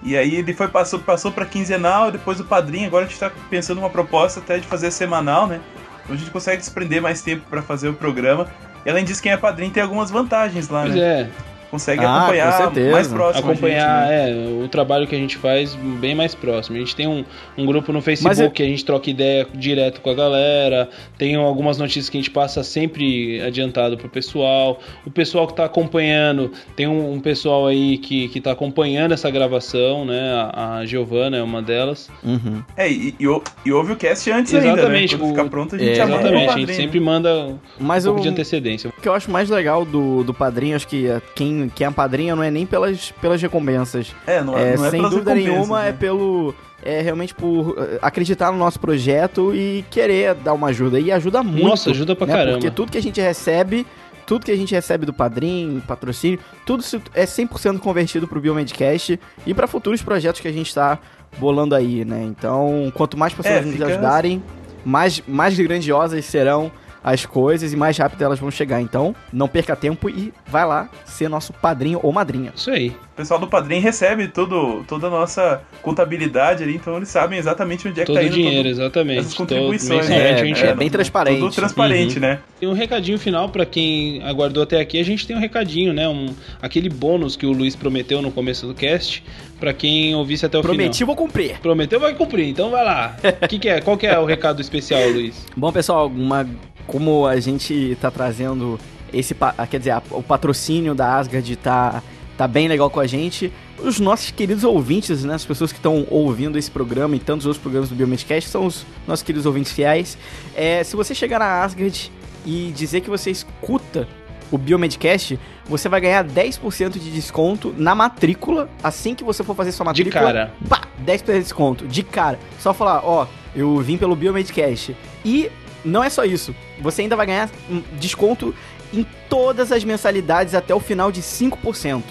[0.01, 3.31] E aí ele foi passou, passou para quinzenal, depois o padrinho, agora a gente tá
[3.49, 5.59] pensando numa proposta até de fazer semanal, né?
[6.03, 8.47] Então a gente consegue desprender mais tempo para fazer o programa.
[8.85, 11.01] E além disso, quem é padrinho tem algumas vantagens lá, Pois né?
[11.01, 11.29] é,
[11.69, 12.91] Consegue Ah, com acompanhar certeza.
[12.91, 13.27] mais próximo.
[13.27, 14.29] a gente, acompanhar né?
[14.31, 16.77] é, o trabalho que a gente faz bem mais próximo.
[16.77, 17.25] A gente tem um,
[17.57, 21.35] um grupo no Facebook eu- que a gente troca ideia direto com a galera, tem
[21.35, 24.79] algumas notícias que a gente passa sempre adiantado pro pessoal.
[25.05, 29.29] O pessoal que tá acompanhando, tem um, um pessoal aí que, que tá acompanhando essa
[29.29, 30.49] gravação, né?
[30.53, 32.09] A, a Giovana é uma delas.
[32.23, 32.63] Uhum.
[32.77, 34.73] É, e, e, e ouve o cast antes ainda, né?
[34.73, 38.05] Exatamente, Quando o- ficar pronto, a gente é, Exatamente, a gente sempre manda um Mas
[38.05, 38.89] pouco o, de antecedência.
[38.97, 41.21] o que eu acho mais legal do, do padrinho, acho que é,
[41.57, 44.15] quem, quem é padrinho não é nem pelas, pelas recompensas.
[44.25, 45.89] É, não, É, não é sem dúvida nenhuma, né?
[45.89, 46.53] é pelo.
[46.83, 50.99] É realmente por eh, acreditar no nosso projeto e querer dar uma ajuda.
[50.99, 51.67] E ajuda muito.
[51.67, 52.33] Nossa, ajuda pra né?
[52.33, 52.51] caramba.
[52.59, 53.85] Porque tudo que a gente recebe,
[54.27, 59.19] tudo que a gente recebe do padrinho, patrocínio, tudo isso é 100% convertido pro Biomedcast
[59.45, 60.99] e para futuros projetos que a gente tá
[61.39, 62.23] bolando aí, né?
[62.23, 64.41] Então, quanto mais pessoas É, nos fica- ajudarem,
[64.85, 66.71] mais, mais grandiosas serão
[67.03, 68.81] as coisas e mais rápido elas vão chegar.
[68.81, 72.51] Então, não perca tempo e vai lá ser nosso padrinho ou madrinha.
[72.55, 72.89] Isso aí.
[72.89, 77.87] O pessoal do padrinho recebe todo, toda a nossa contabilidade ali, então eles sabem exatamente
[77.87, 79.19] onde é que Todo tá o indo gente, todo- exatamente.
[79.19, 80.07] essas Todo- contribuições.
[80.07, 81.39] mensalmente É, a gente é bem transparente.
[81.39, 82.21] Tudo transparente, Uhum.
[82.21, 82.39] né?
[82.59, 84.99] Tem um recadinho final pra quem aguardou até aqui.
[84.99, 86.07] A gente tem um recadinho, né?
[86.07, 86.27] Um,
[86.61, 89.23] aquele bônus que o Luiz prometeu no começo do cast
[89.59, 91.15] pra quem ouvisse até o Prometi, final.
[91.15, 91.59] vou cumprir.
[91.59, 92.47] Prometeu, vai cumprir.
[92.47, 93.15] Então vai lá.
[93.49, 93.81] que que é?
[93.81, 95.43] Qual que é o recado especial, Luiz?
[95.55, 96.47] Bom, pessoal, uma,
[96.87, 98.79] como a gente tá trazendo
[99.13, 102.01] esse, ah, quer dizer, o patrocínio da Asgard tá,
[102.37, 106.07] tá bem legal com a gente, os nossos queridos ouvintes, né, as pessoas que estão
[106.09, 110.17] ouvindo esse programa e tantos outros programas do Biomedcast são os nossos queridos ouvintes fiéis.
[110.55, 112.11] É, se você chegar na Asgard
[112.45, 114.07] e dizer que você escuta
[114.49, 119.71] o Biomedcast, você vai ganhar 10% de desconto na matrícula assim que você for fazer
[119.71, 120.53] sua De matrícula cara.
[120.69, 122.39] pá, 10% de desconto, de cara.
[122.59, 124.95] Só falar, ó, eu vim pelo Biomedcast.
[125.25, 125.51] E
[125.87, 128.53] não é só isso, você ainda vai ganhar um desconto
[128.93, 132.01] em todas as mensalidades até o final de 5%.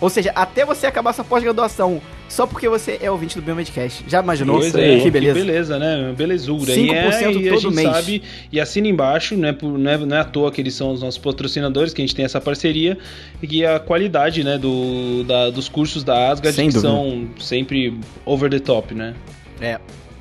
[0.00, 4.04] Ou seja, até você acabar sua pós-graduação, só porque você é ouvinte do Biomedcast.
[4.08, 4.58] Já imaginou?
[4.58, 5.38] Pois é, que beleza.
[5.38, 6.12] Que beleza, né?
[6.16, 6.74] Belezura.
[6.74, 7.88] 5% e, é, e a todo gente mês.
[7.90, 9.52] sabe, e assina embaixo, né?
[9.52, 12.04] Por, não, é, não é à toa que eles são os nossos patrocinadores, que a
[12.04, 12.98] gente tem essa parceria,
[13.40, 16.92] e que a qualidade, né, do, da- dos cursos da Asgard Sem que dúvida.
[16.92, 19.14] são sempre over the top, né?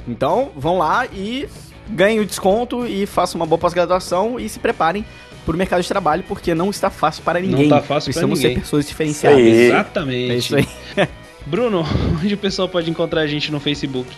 [0.08, 1.48] Então, vão lá e
[1.90, 5.06] ganhem o desconto e façam uma boa pós-graduação e se preparem
[5.46, 7.70] pro mercado de trabalho, porque não está fácil para ninguém.
[7.70, 8.56] tá fácil pra Precisamos ninguém.
[8.56, 9.40] ser pessoas diferenciadas.
[9.40, 9.62] Aí.
[9.68, 10.32] Exatamente.
[10.32, 10.68] É isso aí.
[11.46, 11.86] Bruno,
[12.24, 14.10] onde o pessoal pode encontrar a gente no Facebook?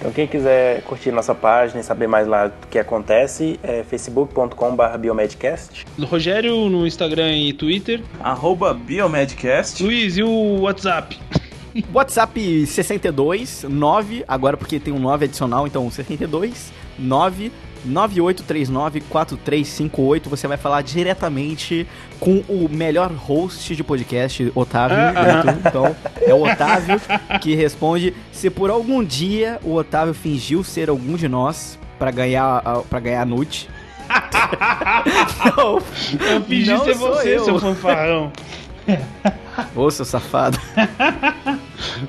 [0.00, 4.98] Então quem quiser curtir nossa página e saber mais lá do que acontece, é facebook.com.br
[4.98, 5.84] biomedcast.
[6.00, 8.02] Rogério no Instagram e Twitter.
[8.18, 9.80] Arroba Biomedcast.
[9.80, 11.16] Luiz, e o WhatsApp?
[11.94, 17.50] WhatsApp 62 9, agora porque tem um 9 adicional, então 62 9
[17.88, 20.28] 98394358.
[20.28, 21.86] Você vai falar diretamente
[22.20, 24.96] com o melhor host de podcast, Otávio.
[24.96, 25.68] Ah, Neto.
[25.68, 27.00] Então, é o Otávio
[27.40, 28.14] que responde.
[28.30, 33.26] Se por algum dia o Otávio fingiu ser algum de nós pra ganhar para ganhar
[33.26, 33.68] nude.
[35.56, 35.78] não,
[36.30, 37.44] Eu fingi Não ser você, eu.
[37.44, 38.32] seu fanfarrão.
[39.76, 40.58] ô seu safado.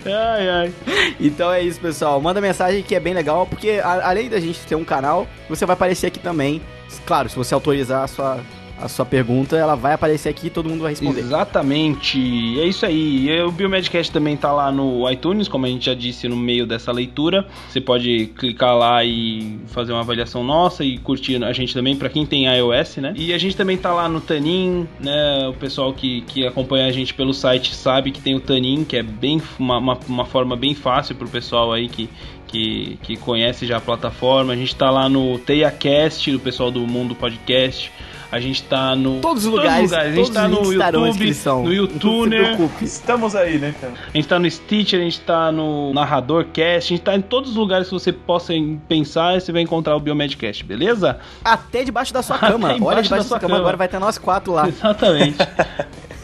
[0.05, 0.73] Ai, ai.
[1.19, 2.19] Então é isso, pessoal.
[2.21, 5.65] Manda mensagem que é bem legal, porque a- além da gente ter um canal, você
[5.65, 6.61] vai aparecer aqui também.
[7.05, 8.39] Claro, se você autorizar a sua,
[8.83, 11.21] a sua pergunta, ela vai aparecer aqui e todo mundo vai responder.
[11.21, 12.19] Exatamente.
[12.59, 13.29] É isso aí.
[13.29, 16.67] E O Biomedcast também tá lá no iTunes, como a gente já disse no meio
[16.67, 17.47] dessa leitura.
[17.69, 22.09] Você pode clicar lá e fazer uma avaliação nossa e curtir a gente também, pra
[22.09, 23.13] quem tem iOS, né?
[23.15, 25.47] E a gente também tá lá no Tanin, né?
[25.47, 28.97] O pessoal que, que acompanha a gente pelo site sabe que tem o Tanin, que
[28.97, 32.09] é bem uma, uma, uma forma bem fácil pro pessoal aí que,
[32.47, 34.51] que, que conhece já a plataforma.
[34.51, 37.89] A gente tá lá no TeiaCast, do pessoal do Mundo Podcast.
[38.33, 39.19] A gente tá no.
[39.21, 42.83] Todos os lugares, A gente todos tá no YouTube, no Não se YouTuner, preocupe.
[42.83, 43.93] Estamos aí, né, cara?
[44.11, 47.21] a gente tá no Stitcher, a gente tá no Narrador Cast, a gente tá em
[47.21, 48.51] todos os lugares que você possa
[48.89, 51.19] pensar, você vai encontrar o Biomedcast, beleza?
[51.45, 52.71] Até debaixo da sua cama.
[52.71, 53.59] Até Olha da debaixo da sua sua cama, cama.
[53.59, 54.67] agora vai ter nós quatro lá.
[54.67, 55.37] Exatamente.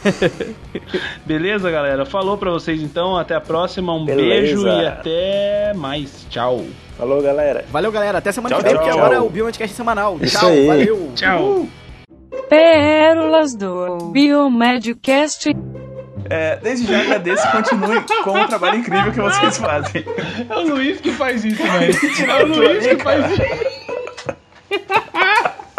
[1.24, 2.04] beleza, galera?
[2.04, 4.28] Falou pra vocês então, até a próxima, um Beleza.
[4.28, 6.26] beijo e até mais.
[6.28, 6.64] Tchau.
[6.98, 7.64] Falou, galera.
[7.70, 8.18] Valeu, galera.
[8.18, 9.04] Até semana Tchau, que vem, tchau, porque tchau.
[9.06, 10.18] agora é o Biomedcast semanal.
[10.20, 10.66] Isso Tchau, aí.
[10.66, 11.12] valeu.
[11.14, 11.68] Tchau.
[12.50, 15.56] Pérolas do Biomedcast.
[16.28, 20.04] É, desde já agradeço e continue com o trabalho incrível que vocês fazem.
[20.48, 21.94] É o Luiz que faz isso, velho.
[22.28, 23.42] É o Luiz que faz isso.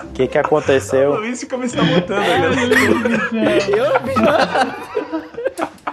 [0.04, 1.16] O que que O aconteceu?
[1.16, 2.22] Luiz fica me sabotando.
[2.22, 3.58] né?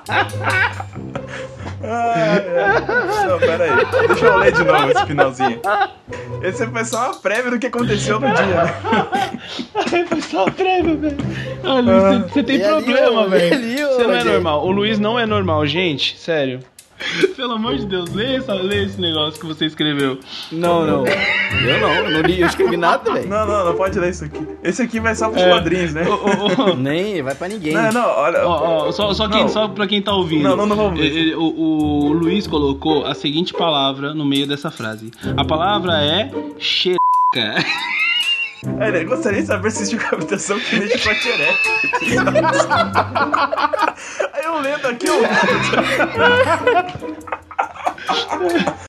[0.09, 0.24] Ai,
[1.83, 3.26] ai.
[3.26, 4.07] Não, pera aí.
[4.09, 5.61] Deixa eu ler de novo esse finalzinho.
[6.43, 10.05] Esse foi só uma prévia do que aconteceu no dia, né?
[10.09, 11.16] Foi só o prêmio, velho.
[11.64, 13.89] Ah, Luiz, você- tem E problema, velho.
[13.89, 14.66] Você não é normal.
[14.66, 16.18] O Luiz não é normal, gente.
[16.18, 16.61] Sério.
[17.36, 20.18] Pelo amor de Deus, lê, essa, lê esse negócio que você escreveu.
[20.51, 21.07] Não, não.
[21.07, 23.28] Eu não, eu não li, eu escrevi nada, velho.
[23.28, 24.46] Não, não, não pode ler isso aqui.
[24.62, 25.49] Esse aqui vai só pros É.
[25.51, 26.05] quadrinhos, né?
[26.09, 26.74] Ô, ô.
[26.74, 27.72] Nem, vai pra ninguém.
[27.74, 28.46] Não, não, olha.
[28.46, 29.49] Ó, ó, só, só, quem, Não.
[29.49, 30.42] só pra quem tá ouvindo.
[30.42, 34.70] Não, não, não vamos eh, O, o Luiz colocou a seguinte palavra no meio dessa
[34.70, 35.11] frase.
[35.36, 36.99] A palavra é xereca.
[38.64, 41.70] Olha, gostaria de saber se existe uma habitação que deixa pra xereca.
[44.32, 45.18] Aí eu lendo aqui, eu...